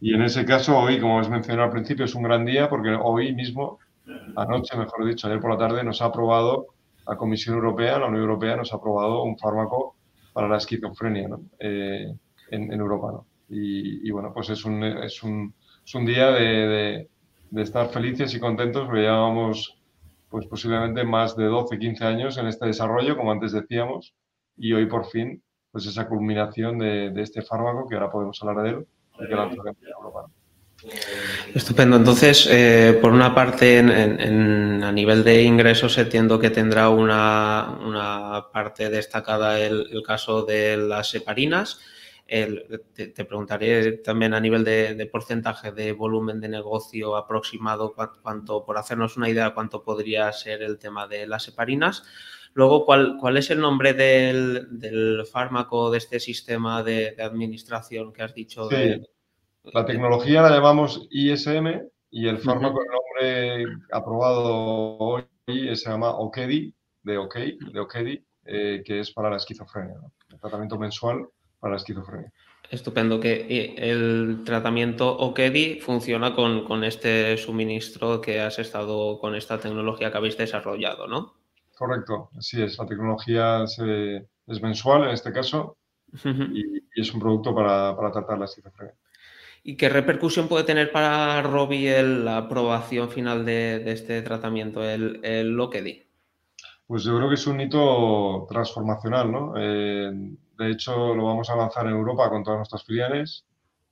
[0.00, 2.90] Y en ese caso, hoy, como os mencionado al principio, es un gran día porque
[2.90, 3.78] hoy mismo,
[4.36, 6.66] anoche, mejor dicho, ayer por la tarde, nos ha aprobado
[7.06, 9.96] la Comisión Europea, la Unión Europea, nos ha aprobado un fármaco
[10.32, 11.42] para la esquizofrenia ¿no?
[11.58, 12.14] eh,
[12.50, 13.12] en, Europa.
[13.12, 13.26] ¿no?
[13.48, 17.08] Y, bueno, pues es un, es un, es un día de,
[17.56, 19.76] estar felices y contentos porque llevábamos
[20.28, 24.14] pues posiblemente más de 12, 15 años en este desarrollo, como antes decíamos,
[24.56, 28.70] y hoy por fin, pues esa culminación de, este fármaco, que ahora podemos hablar de
[28.70, 28.86] él,
[29.20, 30.26] y que lanzaremos en Europa.
[31.54, 31.96] Estupendo.
[31.96, 39.60] Entonces, eh, por una parte, a nivel de ingresos, entiendo que tendrá una, parte destacada
[39.60, 41.80] el, caso de las heparinas
[42.26, 49.16] te, preguntaré también a nivel de, porcentaje de volumen de negocio aproximado, cuánto, por hacernos
[49.16, 52.02] una idea, cuánto podría ser el tema de las heparinas.
[52.54, 58.34] Luego, ¿cuál, cuál es el nombre del, fármaco de este sistema de, administración que has
[58.34, 58.68] dicho?
[59.64, 66.74] La tecnología la llamamos ISM y el fármaco, el nombre aprobado hoy se llama OKEDI,
[67.02, 67.36] de OK,
[67.72, 69.96] de OKEDI, eh, que es para la esquizofrenia.
[70.30, 71.26] El tratamiento mensual
[71.64, 72.30] para la esquizofrenia.
[72.68, 80.10] Estupendo que el tratamiento OKEDI funciona con, este suministro que has estado con esta tecnología
[80.10, 81.32] que habéis desarrollado, ¿no?
[81.74, 82.76] Correcto, así es.
[82.76, 85.78] La tecnología es mensual en este caso
[86.22, 88.94] y, es un producto para, tratar la esquizofrenia.
[89.62, 95.58] ¿Y qué repercusión puede tener para Robbie la aprobación final de, este tratamiento, el, el
[95.58, 96.04] OKEDI?
[96.86, 99.54] Pues yo creo que es un hito transformacional, ¿no?
[99.56, 100.12] Eh,
[100.56, 103.46] de hecho, lo vamos a lanzar en Europa con todas nuestras filiales.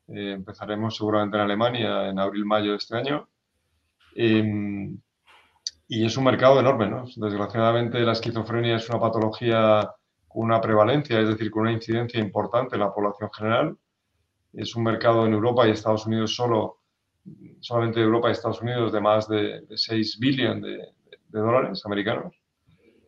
[0.08, 3.28] Eh, empezaremos seguramente en Alemania en abril-mayo de este año.
[4.14, 4.98] Em,
[5.88, 7.04] y es un mercado enorme, ¿no?
[7.16, 9.90] Desgraciadamente la esquizofrenia es una patología
[10.28, 13.76] con una prevalencia, es decir, con una incidencia importante en la población general.
[14.52, 16.80] Es un mercado en Europa y Estados Unidos solo,
[17.60, 20.62] solamente Europa y Estados Unidos de más de, 6 billones
[21.28, 22.41] de dólares americanos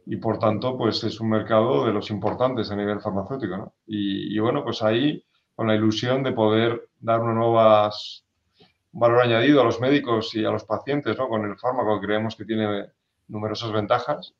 [0.06, 3.56] y por tanto pues es un mercado de los importantes a nivel farmacéutico.
[3.56, 3.74] ¿no?
[3.86, 7.90] Y, bueno, pues ahí con la ilusión de poder dar una nueva
[8.92, 11.28] valor añadido a los médicos y a los pacientes ¿no?
[11.28, 12.86] con el fármaco creemos que tiene
[13.28, 14.34] numerosas ventajas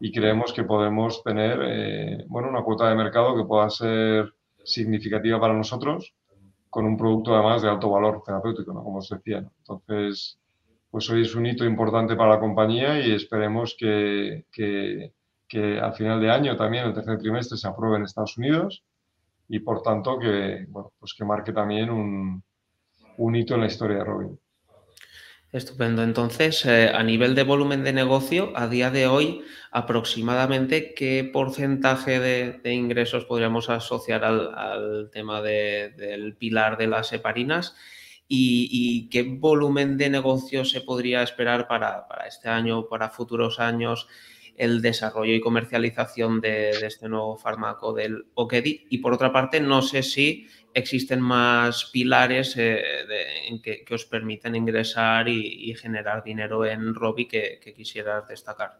[0.00, 5.38] y creemos que podemos tener eh, bueno, una cuota de mercado que pueda ser significativa
[5.40, 6.14] para nosotros
[6.74, 8.82] con un producto además de alto valor terapéutico, ¿no?
[8.82, 9.48] como os decía.
[9.58, 10.40] Entonces,
[10.94, 16.20] pues hoy es un hito importante para la compañía y esperemos que, que, al final
[16.20, 18.84] de año también, el tercer trimestre, se apruebe en Estados Unidos
[19.48, 22.44] y por tanto que, bueno, pues que marque también un,
[23.16, 24.38] un hito en la historia de Robin.
[25.50, 26.04] Estupendo.
[26.04, 32.20] Entonces, eh, a nivel de volumen de negocio, a día de hoy, aproximadamente, ¿qué porcentaje
[32.20, 37.74] de, ingresos podríamos asociar al, al tema del pilar de las heparinas?
[38.28, 44.08] Y, qué volumen de negocio se podría esperar para, este año, para futuros años,
[44.56, 48.86] el desarrollo y comercialización de, este nuevo fármaco del OKEDI.
[48.90, 52.82] Y por otra parte, no sé si existen más pilares eh,
[53.62, 58.78] que, os permiten ingresar y, generar dinero en Robi que, quisieras destacar.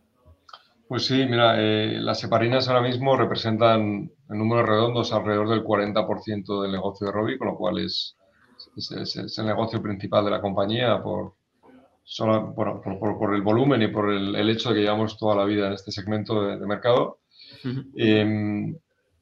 [0.87, 6.62] Pues sí, mira, eh, las heparinas ahora mismo representan en números redondos alrededor del 40%
[6.62, 8.16] del negocio de Robi, con lo cual es,
[8.76, 11.34] es, el negocio principal de la compañía por,
[12.02, 15.72] solo, por, el volumen y por el, hecho de que llevamos toda la vida en
[15.72, 17.18] este segmento de, mercado.
[17.96, 18.76] Em,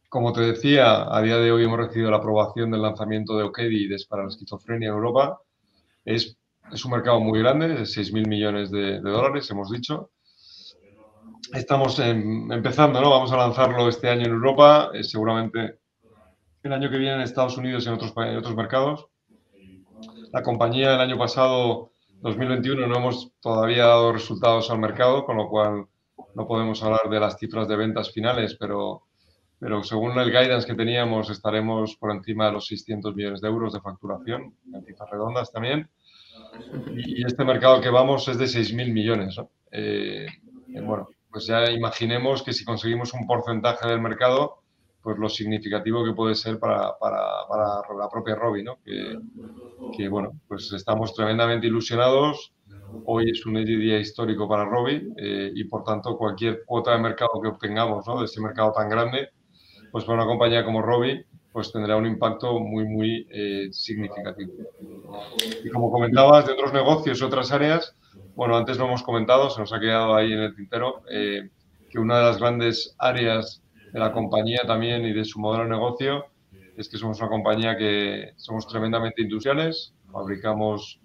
[0.08, 3.88] como te decía, a día de hoy hemos recibido la aprobación del lanzamiento de Okedi
[4.08, 5.38] para la esquizofrenia en Europa.
[6.04, 6.36] Es,
[6.70, 10.10] es un mercado muy grande, de 6.000 millones de, dólares, hemos dicho.
[11.54, 13.10] Estamos empezando, ¿no?
[13.10, 14.90] Vamos a lanzarlo este año en Europa.
[14.94, 15.78] Eh, seguramente
[16.62, 19.06] el año que viene en Estados Unidos y en otros, en otros mercados.
[20.32, 21.90] La compañía el año pasado,
[22.22, 25.84] 2021, no hemos todavía dado resultados al mercado, con lo cual
[26.34, 29.02] no podemos hablar de las cifras de ventas finales, pero,
[29.58, 33.74] pero según el guidance que teníamos estaremos por encima de los 600 millones de euros
[33.74, 35.90] de facturación, en cifras redondas también.
[36.96, 39.36] Y, este mercado que vamos es de 6.000 millones.
[39.70, 40.26] Eh,
[40.74, 44.61] eh, bueno, pues ya imaginemos que si conseguimos un porcentaje del mercado,
[45.02, 48.78] pues lo significativo que puede ser para, para, para la propia Robbie, ¿no?
[48.84, 49.18] Que,
[49.96, 52.52] que, bueno, pues estamos tremendamente ilusionados.
[53.04, 57.40] Hoy es un día histórico para Robbie eh, y por tanto cualquier cuota de mercado
[57.42, 58.20] que obtengamos ¿no?
[58.20, 59.30] de este mercado tan grande,
[59.90, 64.52] pues para una compañía como Robbie, pues tendrá un impacto muy, muy eh, significativo.
[65.64, 67.96] Y como comentabas, de otros negocios y otras áreas,
[68.34, 71.50] bueno, antes lo hemos comentado, se nos ha quedado ahí en el tintero, eh,
[71.90, 73.61] que una de las grandes áreas
[73.92, 76.26] de la compañía también y de su modelo de negocio
[76.76, 81.00] es que somos una compañía que somos tremendamente industriales, fabricamos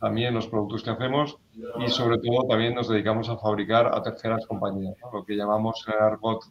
[0.00, 1.36] también los productos que hacemos
[1.84, 6.02] y sobre todo también nos dedicamos a fabricar a terceras compañías, lo que llamamos el
[6.02, 6.42] argot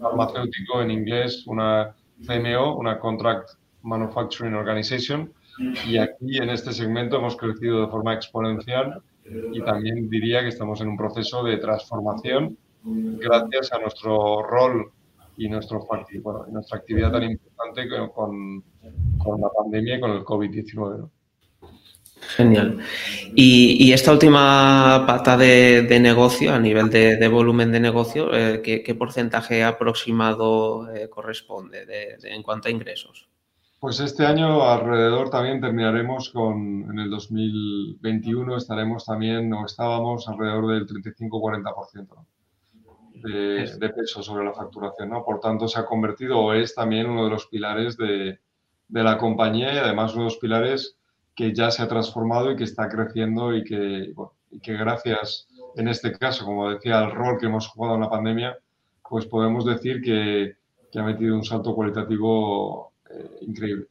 [0.00, 1.94] farmacéutico en inglés, una
[2.26, 3.50] CMO, una Contract
[3.82, 5.32] Manufacturing Organization,
[5.86, 9.02] y aquí en este segmento hemos crecido de forma exponencial
[9.52, 14.90] y también diría que estamos en un proceso de transformación gracias a nuestro rol
[15.40, 15.86] y nuestro,
[16.22, 18.62] bueno, nuestra actividad tan importante con,
[19.16, 21.08] con la pandemia y con el COVID-19.
[22.36, 22.78] Genial.
[23.34, 29.64] Y, esta última pata de, negocio, a nivel de, volumen de negocio, eh, ¿qué, porcentaje
[29.64, 31.86] aproximado eh, corresponde
[32.22, 33.26] en cuanto a ingresos?
[33.78, 40.66] Pues este año alrededor también terminaremos con, en el 2021 estaremos también, o estábamos alrededor
[40.74, 42.26] del 35-40%
[43.22, 45.24] de, de, peso sobre la facturación, ¿no?
[45.24, 48.38] Por tanto, se ha convertido o es también uno de los pilares de,
[48.88, 50.96] de la compañía y además uno de los pilares
[51.34, 54.12] que ya se ha transformado y que está creciendo y que,
[54.50, 58.10] y que gracias, en este caso, como decía, al rol que hemos jugado en la
[58.10, 58.58] pandemia,
[59.08, 60.56] pues podemos decir que,
[60.90, 63.86] que ha metido un salto cualitativo eh, increíble.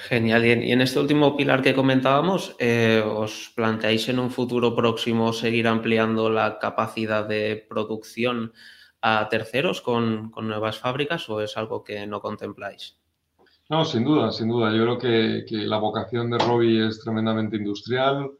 [0.00, 0.46] Genial.
[0.46, 5.66] Y en, este último pilar que comentábamos, eh, ¿os planteáis en un futuro próximo seguir
[5.66, 8.52] ampliando la capacidad de producción
[9.02, 12.96] a terceros con, nuevas fábricas o es algo que no contempláis?
[13.68, 14.70] No, sin duda, sin duda.
[14.72, 18.30] Yo creo que, la vocación de Robbie es tremendamente industrial.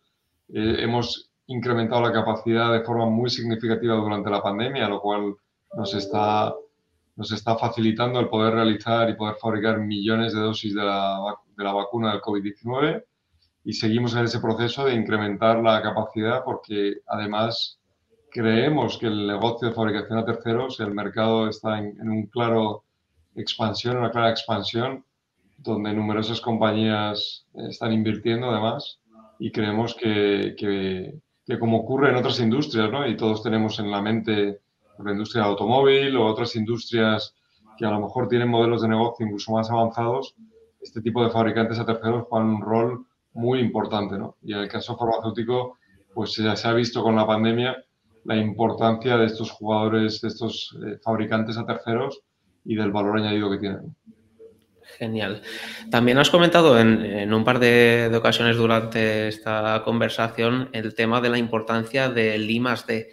[0.51, 5.35] Eh, hemos incrementado la capacidad de forma muy significativa durante la pandemia, lo cual
[5.75, 6.55] nos está
[7.19, 11.65] nos está facilitando el poder realizar y poder fabricar millones de dosis de la, de
[11.65, 13.05] la vacuna del COVID-19
[13.65, 17.81] y seguimos en ese proceso de incrementar la capacidad porque además
[18.31, 22.85] creemos que el negocio de fabricación a terceros, el mercado está en, en un claro
[23.35, 25.05] expansión, una clara expansión,
[25.57, 29.01] donde numerosas compañías están invirtiendo además
[29.41, 33.09] y creemos que, que, que como ocurre en otras industrias, ¿no?
[33.09, 34.61] y todos tenemos en la mente
[35.05, 37.35] la industria automóvil o otras industrias
[37.77, 40.35] que a lo mejor tienen modelos de negocio incluso más avanzados,
[40.81, 44.19] este tipo de fabricantes a terceros juegan un rol muy importante.
[44.19, 44.37] ¿no?
[44.43, 45.79] Y en el caso farmacéutico,
[46.13, 47.77] pues ya se ha visto con la pandemia
[48.25, 52.21] la importancia de estos jugadores, de estos eh, fabricantes a terceros
[52.65, 53.97] y del valor añadido que tienen.
[54.99, 55.43] Genial.
[55.91, 61.39] También has comentado en, un par de, ocasiones durante esta conversación el tema de la
[61.39, 63.09] importancia del I D.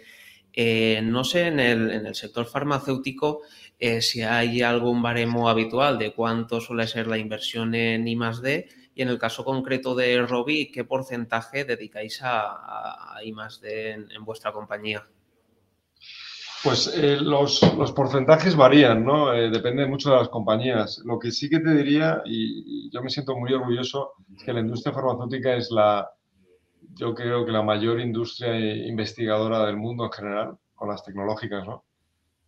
[0.58, 3.42] Eh, no sé en el, sector farmacéutico
[3.78, 8.66] eh, si hay algún baremo habitual de cuánto suele ser la inversión en I D
[8.94, 14.50] y en el caso concreto de Robi, ¿qué porcentaje dedicáis a, I D en, vuestra
[14.50, 15.06] compañía?
[16.64, 17.60] Pues eh, los,
[17.94, 19.32] porcentajes varían, ¿no?
[19.32, 21.02] depende mucho de las compañías.
[21.04, 24.60] Lo que sí que te diría, y yo me siento muy orgulloso, es que la
[24.60, 26.10] industria farmacéutica es la,
[26.96, 31.84] yo creo que la mayor industria investigadora del mundo en general, con las tecnológicas, ¿no?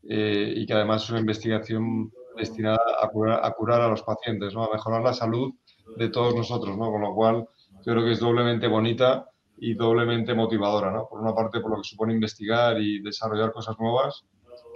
[0.09, 4.55] Eh, y que además es una investigación destinada a curar, a curar, a los pacientes,
[4.55, 4.65] ¿no?
[4.65, 5.53] A mejorar la salud
[5.97, 6.91] de todos nosotros, ¿no?
[6.91, 7.47] Con lo cual,
[7.85, 11.07] yo creo que es doblemente bonita y doblemente motivadora, ¿no?
[11.09, 14.25] Por una parte, por lo que supone investigar y desarrollar cosas nuevas,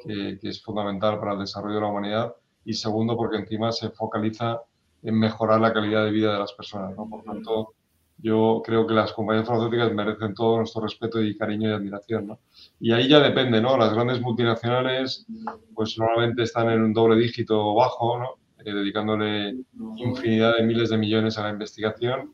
[0.05, 3.91] que, que es fundamental para el desarrollo de la humanidad, y segundo, porque encima se
[3.91, 4.61] focaliza
[5.03, 7.09] en mejorar la calidad de vida de las personas, ¿no?
[7.09, 7.75] Por tanto,
[8.23, 12.39] yo creo que las compañías farmacéuticas merecen todo nuestro respeto y cariño y admiración, ¿no?
[12.79, 13.77] Y ahí ya depende, ¿no?
[13.77, 15.27] Las grandes multinacionales,
[15.75, 18.29] pues normalmente están en un doble dígito bajo, ¿no?
[18.65, 19.57] Eh, dedicándole
[19.97, 22.33] infinidad de miles de millones a la investigación.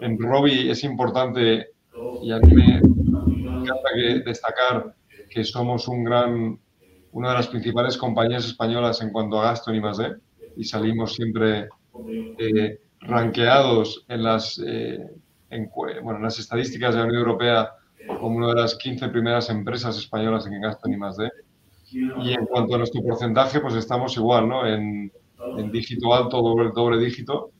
[0.00, 1.68] En Robi es importante,
[2.20, 3.90] y a mí me encanta
[4.24, 4.94] destacar
[5.30, 6.58] que somos un gran,
[7.12, 10.16] una de las principales compañías españolas en cuanto a gasto en I+.D.
[10.56, 11.68] y salimos siempre
[12.38, 14.98] eh, ranqueados en las, eh,
[16.02, 17.72] bueno, en las estadísticas de la Unión Europea
[18.20, 21.30] como una de las 15 primeras empresas españolas en gasto en I+.D.
[21.92, 24.66] Y en cuanto a nuestro porcentaje, pues estamos igual, ¿no?
[24.66, 25.12] En,
[25.58, 27.52] en dígito alto, doble, doble dígito,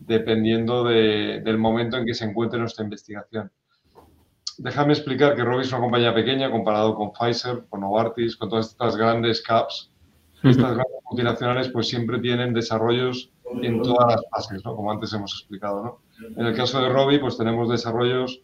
[0.00, 3.50] dependiendo del momento en que se encuentre nuestra investigación.
[4.56, 8.68] Déjame explicar que Robi es una compañía pequeña comparado con Pfizer, con Novartis, con todas
[8.68, 9.90] estas grandes caps.
[10.42, 14.74] Estas grandes multinacionales pues siempre tienen desarrollos en todas las fases, ¿no?
[14.74, 15.82] como antes hemos explicado.
[15.82, 15.98] ¿no?
[16.36, 18.40] En el caso de Robi, pues tenemos desarrollos,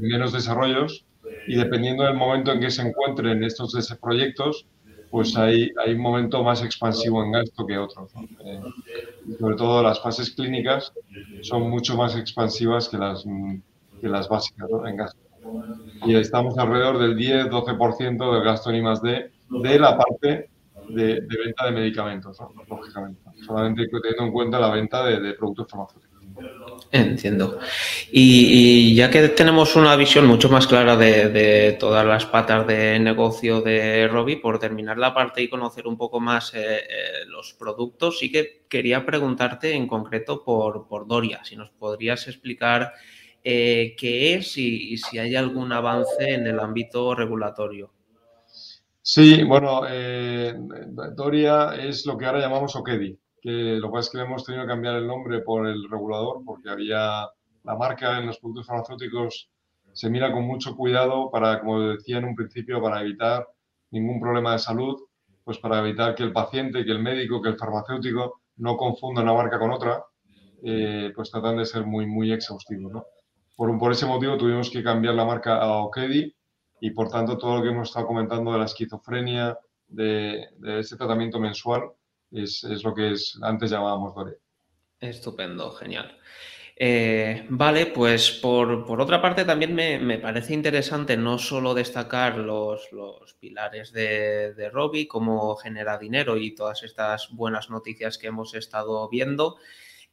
[0.00, 1.04] menos desarrollos,
[1.46, 4.66] y dependiendo del momento en que se encuentren estos proyectos,
[5.10, 8.10] pues hay, hay un momento más expansivo en gasto que otros.
[8.44, 8.60] Eh,
[9.38, 10.92] sobre todo las fases clínicas
[11.42, 13.24] son mucho más expansivas que las,
[14.00, 15.18] que las básicas en gasto.
[16.04, 19.30] Y estamos alrededor del 10-12% del gasto en I+.D.
[19.62, 20.50] de la parte
[20.88, 23.20] de, venta de medicamentos, lógicamente.
[23.46, 26.08] Solamente teniendo en cuenta la venta de productos farmacéuticos.
[26.90, 27.58] Entiendo.
[28.10, 33.60] Y, ya que tenemos una visión mucho más clara de, todas las patas de negocio
[33.60, 38.18] de Robbie, por terminar la parte y conocer un poco más eh, eh, los productos,
[38.18, 42.92] sí que quería preguntarte en concreto por, por Doria, si nos podrías explicar
[43.44, 47.90] eh, qué es y, si hay algún avance en el ámbito regulatorio.
[49.10, 49.80] Sí, bueno,
[51.16, 54.68] Doria es lo que ahora llamamos OKEDI que lo cual es que hemos tenido que
[54.68, 57.26] cambiar el nombre por el regulador porque había
[57.64, 59.48] la marca en los productos farmacéuticos
[59.94, 63.48] se mira con mucho cuidado para, como decía en un principio, para evitar
[63.92, 65.00] ningún problema de salud,
[65.42, 69.32] pues para evitar que el paciente, que el médico, que el farmacéutico no confunda una
[69.32, 70.04] marca con otra,
[70.62, 72.92] eh, pues tratan de ser muy, muy exhaustivos.
[72.92, 73.06] ¿no?
[73.56, 76.36] Por, por ese motivo tuvimos que cambiar la marca a Okedi
[76.80, 81.38] y por tanto todo lo que hemos estado comentando de la esquizofrenia, de, ese tratamiento
[81.38, 81.90] mensual,
[82.30, 84.38] es, lo que es, antes llamábamos Dore.
[85.00, 86.18] Estupendo, genial.
[86.80, 93.34] Eh, vale, pues por, otra parte también me, parece interesante no solo destacar los, los
[93.34, 99.08] pilares de, de Robbie, cómo genera dinero y todas estas buenas noticias que hemos estado
[99.08, 99.56] viendo,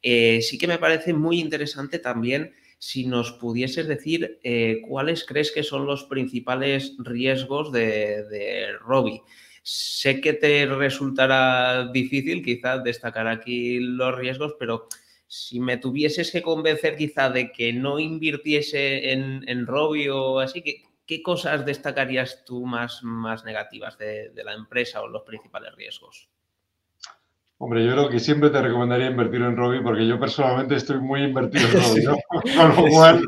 [0.02, 5.52] eh, sí que me parece muy interesante también si nos pudieses decir eh, cuáles crees
[5.52, 9.22] que son los principales riesgos de, de Robbie.
[9.64, 14.88] Sé que te resultará difícil quizás destacar aquí los riesgos, pero
[15.28, 20.62] si me tuvieses que convencer quizá de que no invirtiese en, en Robbie o así,
[20.62, 26.30] ¿qué, ¿qué, cosas destacarías tú más, más negativas de, la empresa o los principales riesgos?
[27.58, 31.24] Hombre, yo creo que siempre te recomendaría invertir en Robbie porque yo personalmente estoy muy
[31.24, 32.18] invertido en Robbie, ¿no?
[32.76, 33.24] Con lo cual,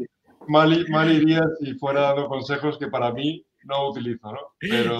[0.48, 4.40] mal, iría si fuera dando consejos que para mí no utilizo, ¿no?
[4.60, 4.98] Pero,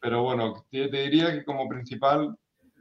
[0.00, 2.36] pero bueno, te, diría que como principal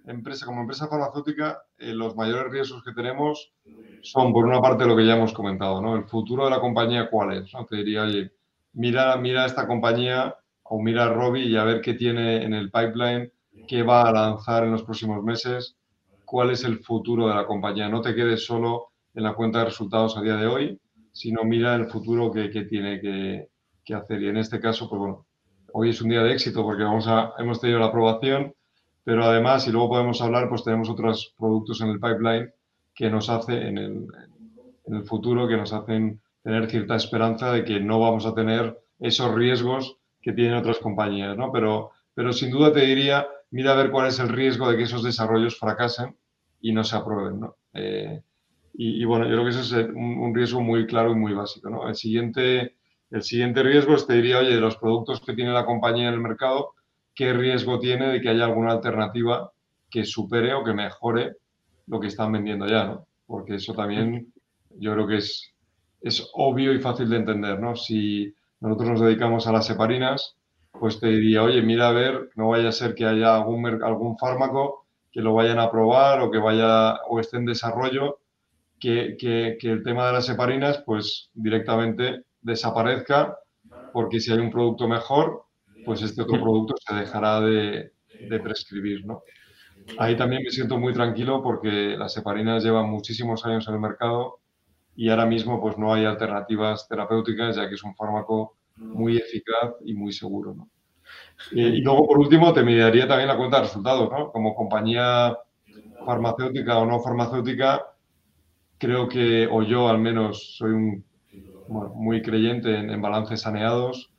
[0.07, 3.53] empresa, como empresa farmacéutica, eh, los mayores riesgos que tenemos
[4.01, 5.95] son, por una parte, lo que ya hemos comentado, ¿no?
[5.95, 7.51] El futuro de la compañía, ¿cuál es?
[7.69, 8.31] Te diría, oye,
[8.73, 12.71] mira, mira esta compañía o mira a Robbie y a ver qué tiene en el
[12.71, 13.31] pipeline,
[13.67, 15.75] qué va a lanzar en los próximos meses,
[16.25, 17.89] cuál es el futuro de la compañía.
[17.89, 20.79] No te quedes solo en la cuenta de resultados a día de hoy,
[21.11, 23.49] sino mira el futuro que, tiene que,
[23.83, 24.21] que hacer.
[24.21, 25.25] Y en este caso, pues bueno,
[25.73, 28.53] hoy es un día de éxito porque vamos a, hemos tenido la aprobación,
[29.03, 32.53] pero además, y luego podemos hablar, pues tenemos otros productos en el pipeline
[32.93, 34.07] que nos hace en el,
[34.85, 38.79] en el futuro, que nos hacen tener cierta esperanza de que no vamos a tener
[38.99, 41.51] esos riesgos que tienen otras compañías, ¿no?
[41.51, 44.83] Pero, pero sin duda te diría, mira a ver cuál es el riesgo de que
[44.83, 46.17] esos desarrollos fracasen
[46.59, 47.55] y no se aprueben, ¿no?
[47.73, 48.21] Eh,
[48.73, 51.69] y, bueno, yo creo que ese es un, un, riesgo muy claro y muy básico,
[51.69, 51.87] ¿no?
[51.89, 52.77] El siguiente
[53.11, 56.13] el siguiente riesgo es, te diría, oye, de los productos que tiene la compañía en
[56.13, 56.75] el mercado,
[57.13, 59.51] ¿qué riesgo tiene de que haya alguna alternativa
[59.89, 61.35] que supere o que mejore
[61.87, 63.07] lo que están vendiendo ya, ¿no?
[63.25, 64.33] Porque eso también
[64.69, 65.53] yo creo que es,
[65.99, 67.75] es obvio y fácil de entender, ¿no?
[67.75, 70.37] Si nosotros nos dedicamos a las heparinas,
[70.81, 74.17] pues te diría, oye, mira a ver, no vaya a ser que haya algún, algún
[74.17, 78.17] fármaco que lo vayan a probar o que vaya o esté en desarrollo,
[78.79, 83.37] que, que, que el tema de las heparinas, pues directamente desaparezca,
[83.93, 85.43] porque si hay un producto mejor,
[85.85, 87.91] pues este otro producto se dejará de,
[88.41, 89.21] prescribir, ¿no?
[89.99, 94.39] Ahí también me siento muy tranquilo porque las heparinas llevan muchísimos años en el mercado
[94.95, 99.75] y ahora mismo pues no hay alternativas terapéuticas ya que es un fármaco muy eficaz
[99.85, 100.69] y muy seguro, ¿no?
[101.51, 104.31] Y, luego, por último, te mediaría también la cuenta de resultados, ¿no?
[104.31, 105.35] Como compañía
[106.05, 107.83] farmacéutica o no farmacéutica,
[108.77, 111.03] creo que, o yo al menos, soy un
[111.95, 114.11] muy creyente en, balances saneados,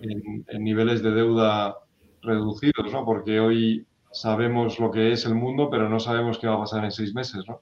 [0.00, 1.76] en, niveles de deuda
[2.22, 3.04] reducidos, ¿no?
[3.04, 6.84] porque hoy sabemos lo que es el mundo, pero no sabemos qué va a pasar
[6.84, 7.60] en seis meses, ¿no?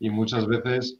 [0.00, 0.98] Y muchas veces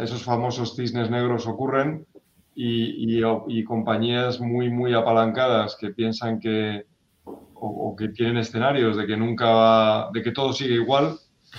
[0.00, 2.06] esos famosos cisnes negros ocurren
[2.54, 6.86] y, y, compañías muy, muy apalancadas que piensan que,
[7.24, 11.16] o, que tienen escenarios de que nunca va, de que todo sigue igual,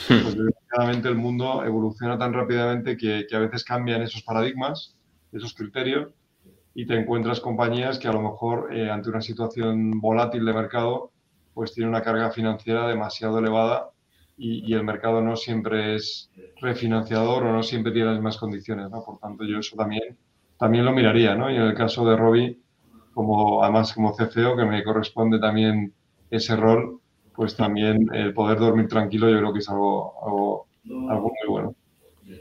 [0.08, 4.96] pues desgraciadamente el mundo evoluciona tan rápidamente que, que, a veces cambian esos paradigmas,
[5.32, 6.10] esos criterios,
[6.76, 11.12] y te encuentras compañías que a lo mejor eh, ante una situación volátil de mercado,
[11.54, 13.92] pues tienen una carga financiera demasiado elevada
[14.38, 18.90] y, y, el mercado no siempre es refinanciador o no siempre tiene las mismas condiciones,
[18.90, 19.04] ¿no?
[19.04, 20.18] Por tanto, yo eso también,
[20.64, 21.52] también lo miraría, ¿no?
[21.52, 22.58] Y en el caso de Robbie,
[23.14, 25.94] como además como CFO, que me corresponde también
[26.32, 27.02] ese rol,
[27.36, 31.76] pues también el poder dormir tranquilo yo creo que es algo, algo, muy bueno.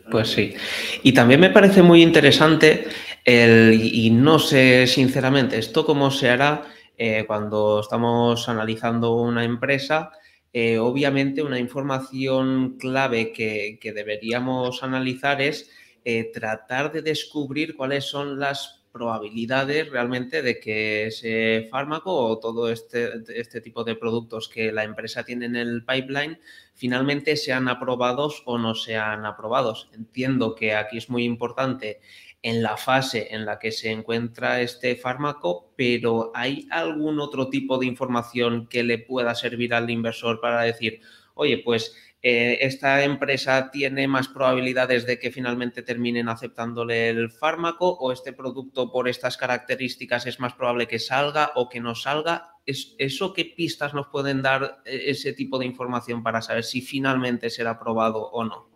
[0.09, 0.55] Pues sí.
[1.03, 2.85] Y también me parece muy interesante
[3.25, 6.63] el, y no sé sinceramente esto cómo se hará
[6.97, 10.13] eh, cuando estamos analizando una empresa.
[10.53, 15.69] Eh, obviamente una información clave que, que deberíamos analizar es
[16.05, 22.71] eh, tratar de descubrir cuáles son las probabilidades realmente de que ese fármaco o todo
[22.71, 26.39] este, este tipo de productos que la empresa tiene en el pipeline
[26.75, 29.89] finalmente sean aprobados o no sean aprobados.
[29.95, 32.01] Entiendo que aquí es muy importante
[32.43, 37.79] en la fase en la que se encuentra este fármaco, pero ¿hay algún otro tipo
[37.79, 41.01] de información que le pueda servir al inversor para decir,
[41.35, 41.95] oye, pues
[42.25, 48.33] eh, esta empresa tiene más probabilidades de que finalmente terminen aceptándole el fármaco o este
[48.33, 52.51] producto por estas características es más probable que salga o que no salga.
[52.65, 56.81] ¿Es, ¿Eso qué pistas nos pueden dar eh, ese tipo de información para saber si
[56.81, 58.71] finalmente será aprobado o no?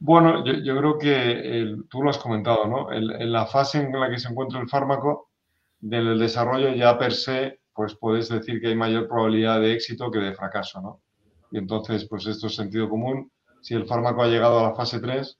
[0.00, 2.90] Bueno, yo, creo que tú lo has comentado, ¿no?
[2.90, 5.30] en la fase en la que se encuentra el fármaco,
[5.78, 10.18] del desarrollo ya per se, pues puedes decir que hay mayor probabilidad de éxito que
[10.18, 11.02] de fracaso, ¿no?
[11.50, 13.30] Y entonces, pues esto es sentido común.
[13.60, 15.38] Si el fármaco ha llegado a la fase 3,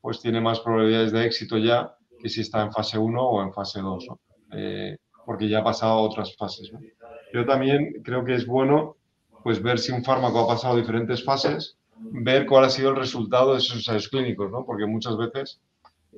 [0.00, 3.52] pues tiene más probabilidades de éxito ya que si está en fase 1 o en
[3.52, 4.06] fase 2,
[4.52, 6.70] eh, porque ya ha pasado a otras fases.
[7.32, 8.96] Yo también creo que es bueno
[9.42, 13.52] pues ver si un fármaco ha pasado diferentes fases, ver cuál ha sido el resultado
[13.52, 14.66] de esos ensayos clínicos, ¿no?
[14.66, 15.60] porque muchas veces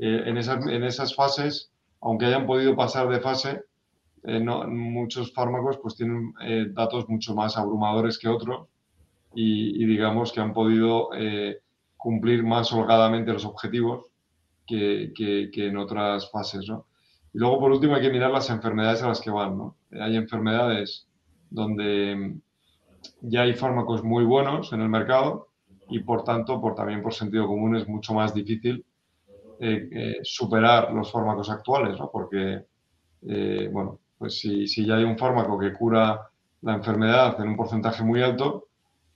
[0.00, 1.70] eh, en, esas, en esas fases,
[2.00, 3.62] aunque hayan podido pasar de fase,
[4.24, 6.32] eh, muchos fármacos pues tienen
[6.74, 8.66] datos mucho más abrumadores que otros
[9.34, 11.60] y, digamos que han podido eh,
[11.96, 14.06] cumplir más holgadamente los objetivos
[14.66, 16.68] que, que, en otras fases.
[16.68, 16.86] ¿no?
[17.32, 19.56] Y luego, por último, hay que mirar las enfermedades a las que van.
[19.56, 19.76] ¿no?
[19.92, 21.06] Hay enfermedades
[21.50, 22.36] donde
[23.20, 25.48] ya hay fármacos muy buenos en el mercado
[25.88, 28.84] y, por tanto, también por sentido común, es mucho más difícil
[29.60, 32.10] eh, eh, superar los fármacos actuales, ¿no?
[32.10, 32.64] porque,
[33.70, 36.28] bueno, pues si, si ya hay un fármaco que cura
[36.62, 38.68] la enfermedad en un porcentaje muy alto,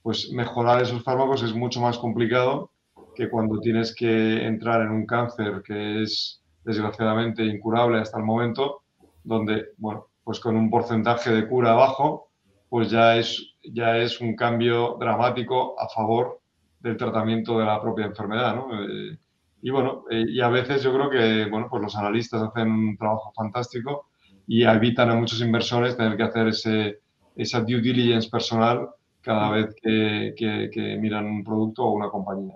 [0.07, 2.71] pues mejorar esos fármacos es mucho más complicado
[3.13, 8.83] que cuando tienes que entrar en un cáncer que es desgraciadamente incurable hasta el momento,
[9.25, 12.29] donde, bueno, pues con un porcentaje de cura bajo,
[12.69, 16.39] pues ya es, ya es un cambio dramático a favor
[16.79, 18.81] del tratamiento de la propia enfermedad, ¿no?
[18.81, 19.17] Eh,
[19.61, 22.97] y bueno, eh, y a veces yo creo que, bueno, pues los analistas hacen un
[22.97, 24.05] trabajo fantástico
[24.47, 27.01] y evitan a muchos inversores tener que hacer ese,
[27.35, 28.87] esa due diligence personal
[29.27, 32.55] cada vez que, miran un producto o una compañía.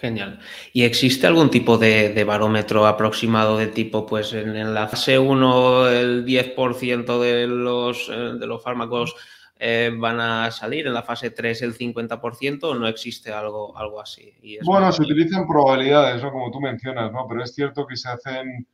[0.00, 0.38] Genial.
[0.72, 6.24] ¿Y existe algún tipo de, barómetro aproximado de tipo, pues en, la fase 1 el
[6.24, 9.14] 10% de los, eh, de los fármacos
[9.62, 14.00] eh, van a salir, en la fase 3 el 50% o no existe algo, algo
[14.00, 14.32] así?
[14.64, 16.32] bueno, se utilizan probabilidades, ¿no?
[16.32, 17.26] como tú mencionas, ¿no?
[17.28, 18.66] pero es cierto que se hacen,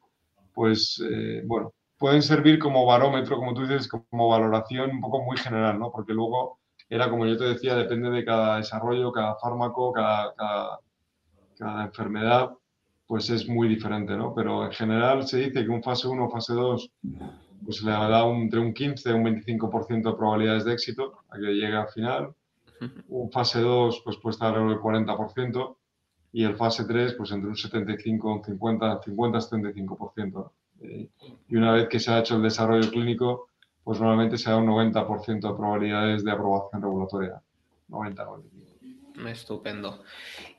[0.55, 5.37] pues, eh, bueno, pueden servir como barómetro, como tú dices, como valoración un poco muy
[5.37, 5.91] general, ¿no?
[5.91, 10.35] porque luego era como yo te decía, depende de cada desarrollo, cada fármaco, cada,
[11.57, 12.51] cada, enfermedad,
[13.07, 14.35] pues es muy diferente, ¿no?
[14.35, 16.91] Pero en general se dice que un fase 1 o fase 2
[17.65, 21.55] pues le da entre un 15 y un 25% de probabilidades de éxito a que
[21.55, 22.35] llegue al final.
[23.09, 25.77] Un fase 2 pues puede estar alrededor del 40%
[26.33, 30.51] y el fase 3 pues entre un 75, un 50, 50 75%.
[31.49, 33.49] Y una vez que se ha hecho el desarrollo clínico,
[33.87, 37.41] pues normalmente se da un 90% de probabilidades de aprobación regulatoria.
[37.87, 39.29] 90, 95.
[39.29, 40.03] Estupendo.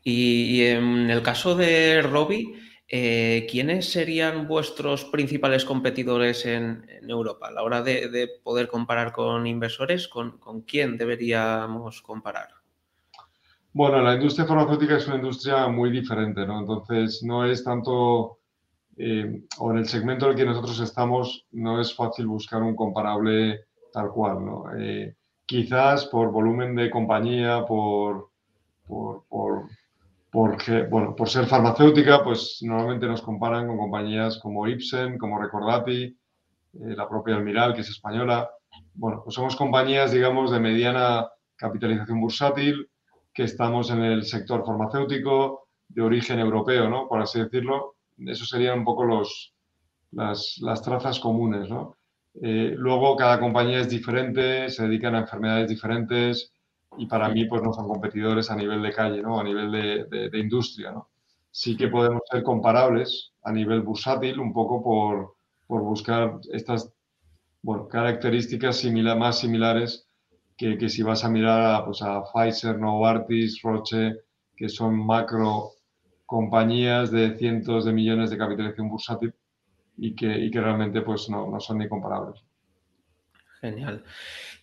[0.01, 2.55] Y, en el caso de Robi,
[2.87, 7.49] eh, ¿quiénes serían vuestros principales competidores en, Europa?
[7.49, 12.47] A la hora de, poder comparar con inversores, ¿con, ¿con, quién deberíamos comparar?
[13.73, 16.61] Bueno, la industria farmacéutica es una industria muy diferente, ¿no?
[16.61, 18.39] Entonces, no es tanto
[18.97, 22.75] eh, o en el segmento en el que nosotros estamos, no es fácil buscar un
[22.75, 24.43] comparable tal cual.
[24.43, 24.63] ¿no?
[24.77, 28.29] Eh, quizás por volumen de compañía, por,
[28.87, 29.23] por,
[30.89, 36.15] bueno, por ser farmacéutica, pues normalmente nos comparan con compañías como Ipsen, como Recordati, eh,
[36.73, 38.49] la propia Almiral, que es española.
[38.93, 42.89] Bueno, pues somos compañías, digamos, de mediana capitalización bursátil,
[43.33, 47.07] que estamos en el sector farmacéutico de origen europeo, ¿no?
[47.07, 47.96] Por así decirlo.
[48.25, 49.53] Eso serían un poco los,
[50.11, 51.97] las, las trazas comunes, ¿no?
[52.41, 56.53] Eh, luego, cada compañía es diferente, se dedican a enfermedades diferentes
[56.97, 59.39] y para mí, pues no son competidores a nivel de calle, ¿no?
[59.39, 61.09] A nivel de, industria, ¿no?
[61.51, 66.91] Sí que podemos ser comparables a nivel bursátil, un poco por, por buscar estas
[67.61, 68.83] bueno, características
[69.17, 70.07] más similares
[70.55, 74.17] que, que, si vas a mirar pues a Pfizer, Novartis, Roche,
[74.55, 75.71] que son macro
[76.27, 79.33] compañías de cientos de millones de capitalización bursátil
[79.97, 82.43] y que, realmente pues no, no, son ni comparables.
[83.61, 84.03] Genial.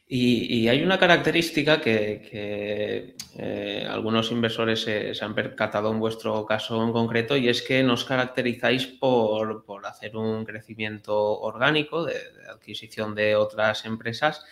[0.06, 6.92] Y, hay una característica que, eh, algunos inversores se, han percatado en vuestro caso en
[6.92, 12.16] concreto y es que nos caracterizáis por, por hacer un crecimiento orgánico de,
[12.52, 14.44] adquisición de otras empresas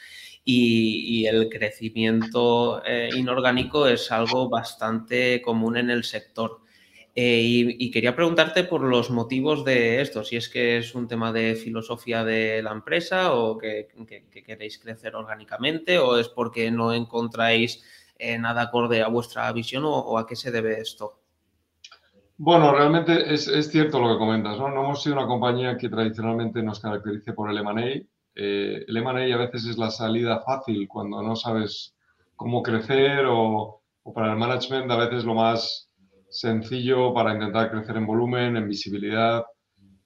[0.44, 6.61] y, y el crecimiento eh, inorgánico es algo bastante común en el sector.
[7.14, 11.30] Eh, y, quería preguntarte por los motivos de esto, si es que es un tema
[11.30, 16.70] de filosofía de la empresa o que, que, que queréis crecer orgánicamente o es porque
[16.70, 17.84] no encontráis
[18.18, 21.18] eh, nada acorde a vuestra visión o, a qué se debe esto.
[22.38, 24.68] Bueno, realmente es, es cierto lo que comentas, ¿no?
[24.68, 28.06] Hemos sido una compañía que tradicionalmente nos caracterice por el M&A.
[28.34, 31.94] Eh, el M&A a veces es la salida fácil cuando no sabes
[32.36, 33.82] cómo crecer o
[34.14, 35.91] para el management a veces lo más
[36.32, 39.44] sencillo para intentar crecer en volumen, en visibilidad.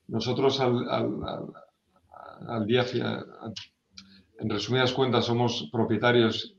[0.08, 1.06] Nosotros al, al,
[2.48, 2.84] al, día,
[4.40, 6.56] en resumidas cuentas, somos propietarios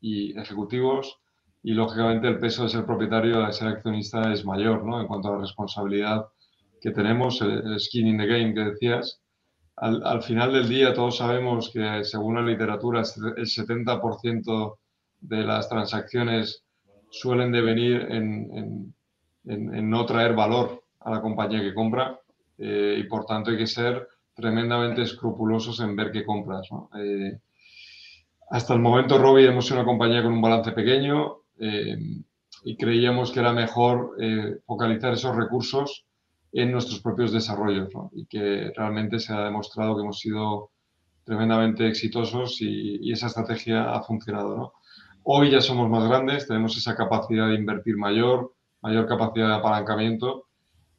[0.00, 1.18] y ejecutivos
[1.62, 5.00] y lógicamente el peso de ser propietario, de ser accionista es mayor, ¿no?
[5.00, 6.24] En cuanto a la responsabilidad
[6.80, 9.20] que tenemos, el skin in the game que decías.
[9.74, 14.78] Al, al final del día todos sabemos que según la literatura el 70%
[15.20, 16.64] de las transacciones
[17.10, 18.94] suelen devenir en, en
[19.48, 22.20] en, no traer valor a la compañía que compra
[22.58, 26.68] eh, y por tanto hay que ser tremendamente escrupulosos en ver qué compras.
[26.98, 27.38] Eh,
[28.50, 31.96] hasta el momento, Robbie, hemos sido una compañía con un balance pequeño eh,
[32.64, 34.16] y creíamos que era mejor
[34.66, 36.04] focalizar esos recursos
[36.52, 40.70] en nuestros propios desarrollos y que realmente se ha demostrado que hemos sido
[41.28, 44.72] tremendamente exitosos y, esa estrategia ha funcionado.
[45.24, 50.44] Hoy ya somos más grandes, tenemos esa capacidad de invertir mayor, mayor capacidad de apalancamiento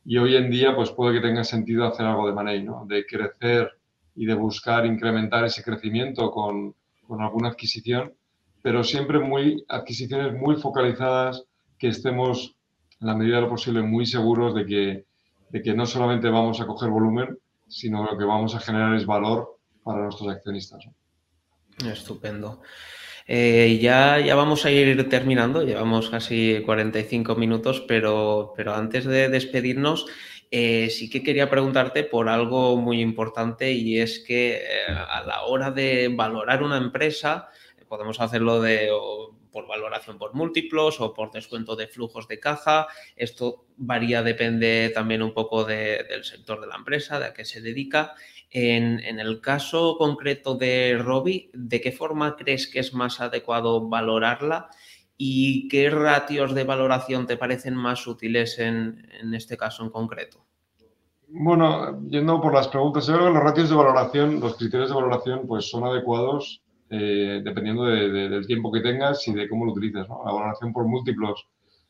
[0.06, 2.86] y hoy en día pues puede que tenga sentido hacer algo de money, ¿no?
[2.86, 3.70] De crecer
[4.16, 6.76] y de buscar incrementar ese crecimiento con,
[7.08, 8.14] con alguna adquisición,
[8.62, 11.44] pero siempre muy adquisiciones muy focalizadas
[11.78, 12.56] que estemos
[13.00, 15.06] en la medida de lo posible muy seguros de que,
[15.50, 19.06] de que no solamente vamos a coger volumen, sino lo que vamos a generar es
[19.06, 20.86] valor para nuestros accionistas.
[20.86, 21.90] ¿no?
[21.90, 22.62] Estupendo.
[23.32, 29.30] Eh, ya, ya vamos a ir terminando, llevamos casi 45 minutos, pero, pero antes de
[29.30, 30.08] despedirnos,
[30.50, 35.44] eh, sí que quería preguntarte por algo muy importante y es que eh, a la
[35.44, 37.50] hora de valorar una empresa,
[37.88, 38.90] podemos hacerlo de,
[39.52, 42.88] por valoración por múltiplos o por descuento de flujos de caja.
[43.16, 47.46] Esto varía, depende también un poco de, del sector de la empresa, de a qué
[47.46, 48.16] se dedica.
[48.52, 54.70] En, el caso concreto de Robbie, ¿de qué forma crees que es más adecuado valorarla
[55.18, 60.46] y qué ratios de valoración te parecen más útiles en, este caso en concreto?
[61.28, 64.96] Bueno, yendo por las preguntas, yo creo que los ratios de valoración, los criterios de
[64.96, 69.66] valoración, pues son adecuados eh, dependiendo de, de, del tiempo que tengas y de cómo
[69.66, 70.10] lo utilices.
[70.10, 70.24] ¿no?
[70.26, 71.48] La valoración por múltiplos,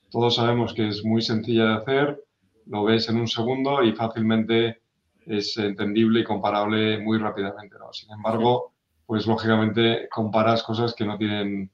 [0.10, 2.24] todos sabemos que es muy sencilla de hacer,
[2.66, 4.82] lo ves en un segundo y fácilmente
[5.30, 7.78] es entendible y comparable muy rápidamente.
[7.80, 7.94] ¿no?
[7.94, 8.74] Sin embargo,
[9.06, 11.70] pues lógicamente comparas cosas que no tienen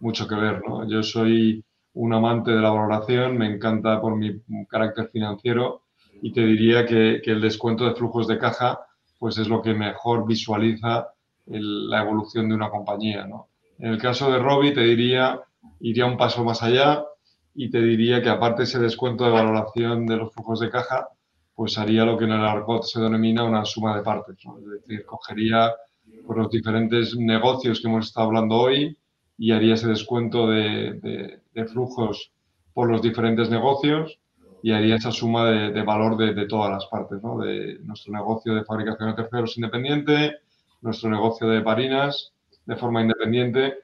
[0.00, 0.62] mucho que ver.
[0.66, 0.86] ¿no?
[0.88, 5.82] Yo soy un amante de la valoración, me encanta por mi carácter financiero
[6.20, 8.80] y te diría que, que el descuento de flujos de caja
[9.18, 11.08] pues es lo que mejor visualiza
[11.46, 13.26] el, la evolución de una compañía.
[13.26, 13.48] ¿no?
[13.78, 15.40] En el caso de Robbie te diría,
[15.80, 17.04] iría un paso más allá
[17.54, 21.08] y te diría que aparte ese descuento de valoración de los flujos de caja,
[21.58, 24.36] pues haría lo que en el argot se denomina una suma de partes.
[24.44, 24.58] ¿no?
[24.60, 25.72] Es decir, cogería
[26.24, 28.96] por los diferentes negocios que hemos estado hablando hoy
[29.36, 32.30] y haría ese descuento de, de, flujos
[32.72, 34.20] por los diferentes negocios
[34.62, 37.38] y haría esa suma de, de valor de, de, todas las partes, ¿no?
[37.38, 40.36] de nuestro negocio de fabricación de terceros independiente,
[40.80, 42.34] nuestro negocio de parinas
[42.66, 43.78] de forma independiente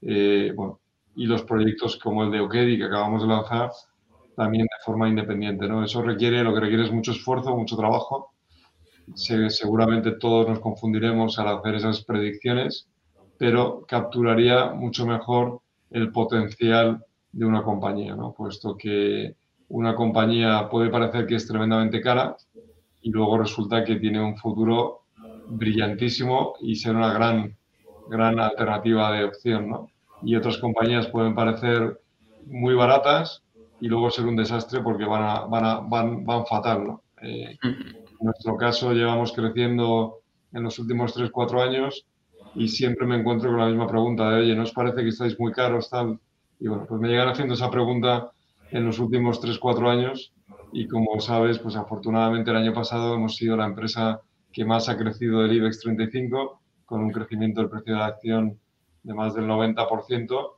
[0.00, 0.80] eh, bueno,
[1.14, 3.70] y los proyectos como el de Okedi que acabamos de lanzar
[4.38, 5.84] también de forma independiente, ¿no?
[5.84, 8.30] Eso requiere, lo que requiere es mucho esfuerzo, mucho trabajo.
[9.14, 12.88] seguramente todos nos confundiremos al hacer esas predicciones,
[13.36, 15.60] pero capturaría mucho mejor
[15.90, 18.32] el potencial de una compañía, ¿no?
[18.32, 19.34] Puesto que
[19.70, 22.36] una compañía puede parecer que es tremendamente cara
[23.02, 25.00] y luego resulta que tiene un futuro
[25.48, 27.56] brillantísimo y ser una gran,
[28.08, 29.90] gran alternativa de opción, ¿no?
[30.22, 32.00] Y otras compañías pueden parecer
[32.46, 33.42] muy baratas
[33.80, 37.02] y luego ser un desastre porque van, a, van, a, van, van fatal, ¿no?
[37.22, 40.20] Eh, en nuestro caso llevamos creciendo
[40.52, 42.06] en los últimos 3-4 años
[42.54, 45.38] y siempre me encuentro con la misma pregunta de, oye, ¿no os parece que estáis
[45.38, 46.18] muy caros, tal?
[46.58, 48.30] Y bueno, pues me llegan haciendo esa pregunta
[48.70, 50.32] en los últimos 3-4 años
[50.72, 54.20] y como sabes, pues afortunadamente el año pasado hemos sido la empresa
[54.52, 58.58] que más ha crecido del IBEX 35, con un crecimiento del precio de la acción
[59.02, 60.52] de más del 90%,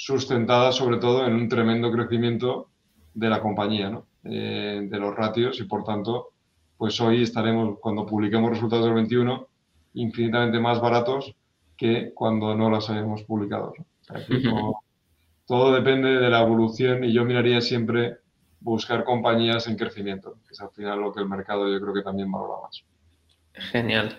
[0.00, 2.68] sustentada sobre todo en un tremendo crecimiento
[3.14, 4.06] de la compañía, ¿no?
[4.22, 6.28] eh, de los ratios y por tanto,
[6.76, 9.48] pues hoy estaremos, cuando publiquemos resultados del 21,
[9.94, 11.34] infinitamente más baratos
[11.76, 13.72] que cuando no las hayamos publicado.
[14.44, 14.76] todo,
[15.46, 18.18] todo depende de la evolución y yo miraría siempre
[18.60, 22.02] buscar compañías en crecimiento, que es al final lo que el mercado yo creo que
[22.02, 22.84] también valora más.
[23.72, 24.18] Genial.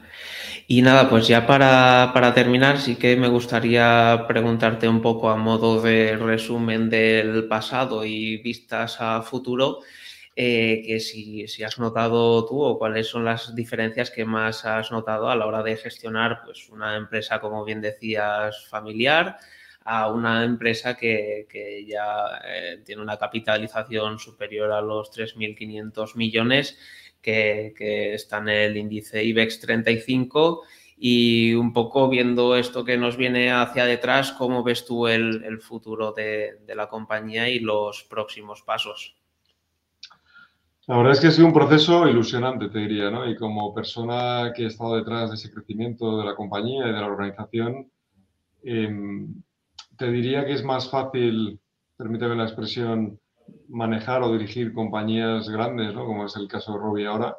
[0.68, 5.82] Y nada, pues ya para, terminar, sí que me gustaría preguntarte un poco a modo
[5.82, 9.80] de resumen del pasado y vistas a futuro,
[10.36, 14.92] eh, que si, si, has notado tú o cuáles son las diferencias que más has
[14.92, 19.38] notado a la hora de gestionar pues, una empresa, como bien decías, familiar,
[19.90, 21.48] a una empresa que,
[21.88, 26.78] ya eh, tiene una capitalización superior a los 3.500 millones,
[27.22, 30.64] que, está en el índice IBEX 35
[30.98, 36.12] y un poco viendo esto que nos viene hacia detrás, ¿cómo ves tú el, futuro
[36.12, 39.16] de, la compañía y los próximos pasos?
[40.88, 43.30] La verdad es que ha sido un proceso ilusionante, te diría, ¿no?
[43.30, 47.00] Y como persona que ha estado detrás de ese crecimiento de la compañía y de
[47.00, 47.92] la organización,
[48.64, 49.42] em,
[49.96, 51.60] te diría que es más fácil,
[51.96, 53.20] permíteme la expresión,
[53.68, 56.06] manejar o dirigir compañías grandes, ¿no?
[56.06, 57.38] como es el caso de Robbie ahora,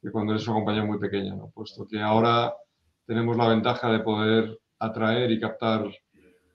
[0.00, 2.52] que cuando eres una compañía muy pequeña, puesto que ahora
[3.06, 5.90] tenemos la ventaja de poder atraer y captar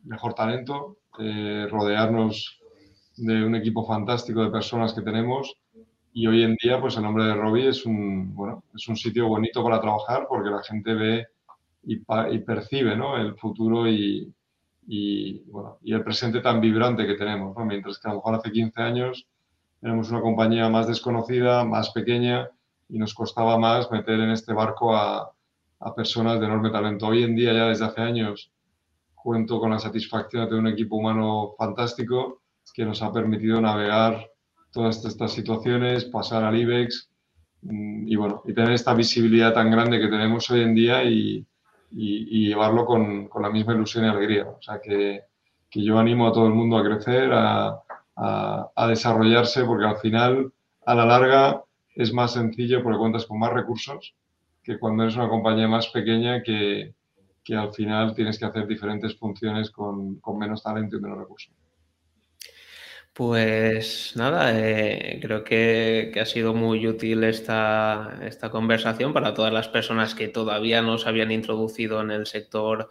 [0.04, 2.60] mejor talento, eh, rodearnos
[3.18, 5.56] de un equipo fantástico de personas que tenemos
[6.14, 9.28] y hoy en día pues el nombre de Robbie es un, bueno, es un sitio
[9.28, 11.28] bonito para trabajar porque la gente ve
[11.84, 13.18] y, y percibe ¿no?
[13.18, 14.34] el futuro y,
[14.88, 18.52] y, bueno, y el presente tan vibrante que tenemos, mientras que a lo mejor hace
[18.52, 19.28] 15 años
[19.82, 22.50] éramos una compañía más desconocida, más pequeña
[22.90, 25.30] y nos costaba más meter en este barco a,
[25.80, 27.08] a personas de enorme talento.
[27.08, 28.52] Hoy en día, ya desde hace años,
[29.14, 32.42] cuento con la satisfacción de tener un equipo humano fantástico
[32.74, 34.26] que nos ha permitido navegar
[34.72, 37.10] todas estas situaciones, pasar al IBEX
[37.62, 41.46] mm, y, bueno, y tener esta visibilidad tan grande que tenemos hoy en día y,
[41.92, 44.48] y, llevarlo con, con, la misma ilusión y alegría.
[44.48, 45.22] O sea que,
[45.70, 47.80] que, yo animo a todo el mundo a crecer, a,
[48.16, 50.52] a, a, desarrollarse, porque al final,
[50.86, 51.64] a la larga,
[51.96, 54.14] es más sencillo porque cuentas con más recursos
[54.64, 56.94] que cuando eres una compañía más pequeña que,
[57.44, 61.54] que al final tienes que hacer diferentes funciones con, con menos talento y menos recursos.
[63.18, 69.68] Pues nada, eh, creo que, ha sido muy útil esta, esta, conversación para todas las
[69.68, 72.90] personas que todavía no se habían introducido en el sector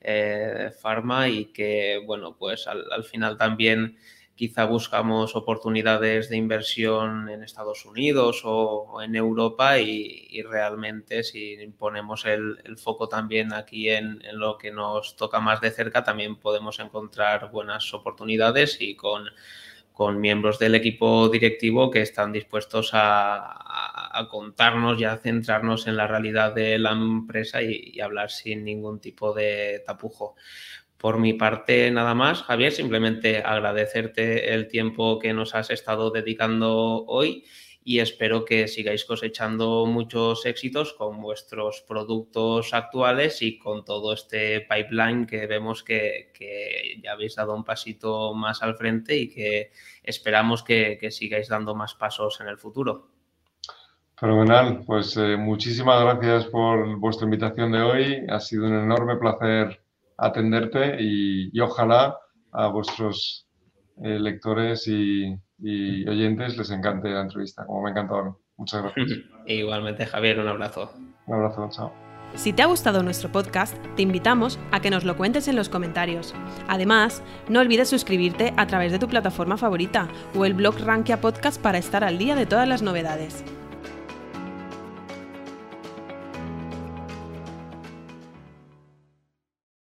[0.00, 3.98] eh, farma y que, bueno, pues al, final también
[4.34, 12.24] quizá buscamos oportunidades de inversión en Estados Unidos o, en Europa y, realmente si ponemos
[12.24, 16.78] el, foco también aquí en, en lo que nos toca más de cerca, también podemos
[16.80, 19.26] encontrar buenas oportunidades y con
[19.96, 26.06] con miembros del equipo directivo que están dispuestos a, contarnos y a centrarnos en la
[26.06, 30.36] realidad de la empresa y, hablar sin ningún tipo de tapujo.
[30.98, 37.06] Por mi parte, nada más, Javier, simplemente agradecerte el tiempo que nos has estado dedicando
[37.06, 37.44] hoy
[37.88, 44.62] y espero que sigáis cosechando muchos éxitos con vuestros productos actuales y con todo este
[44.62, 46.32] pipeline que vemos que,
[47.00, 49.70] ya habéis dado un pasito más al frente y que
[50.02, 53.12] esperamos que, sigáis dando más pasos en el futuro.
[54.16, 58.26] Fenomenal, pues eh, muchísimas gracias por vuestra invitación de hoy.
[58.28, 59.80] Ha sido un enorme placer
[60.16, 62.18] atenderte y, ojalá
[62.50, 63.46] a vuestros
[64.02, 68.30] eh, lectores y, y oyentes les encante la entrevista, como me ha encantado a mí.
[68.56, 69.18] Muchas gracias.
[69.46, 70.92] Igualmente, Javier, un abrazo.
[71.26, 71.92] Un abrazo, chao.
[72.34, 75.68] Si te ha gustado nuestro podcast, te invitamos a que nos lo cuentes en los
[75.68, 76.34] comentarios.
[76.68, 81.60] Además, no olvides suscribirte a través de tu plataforma favorita o el blog Rankia Podcast
[81.60, 83.44] para estar al día de todas las novedades.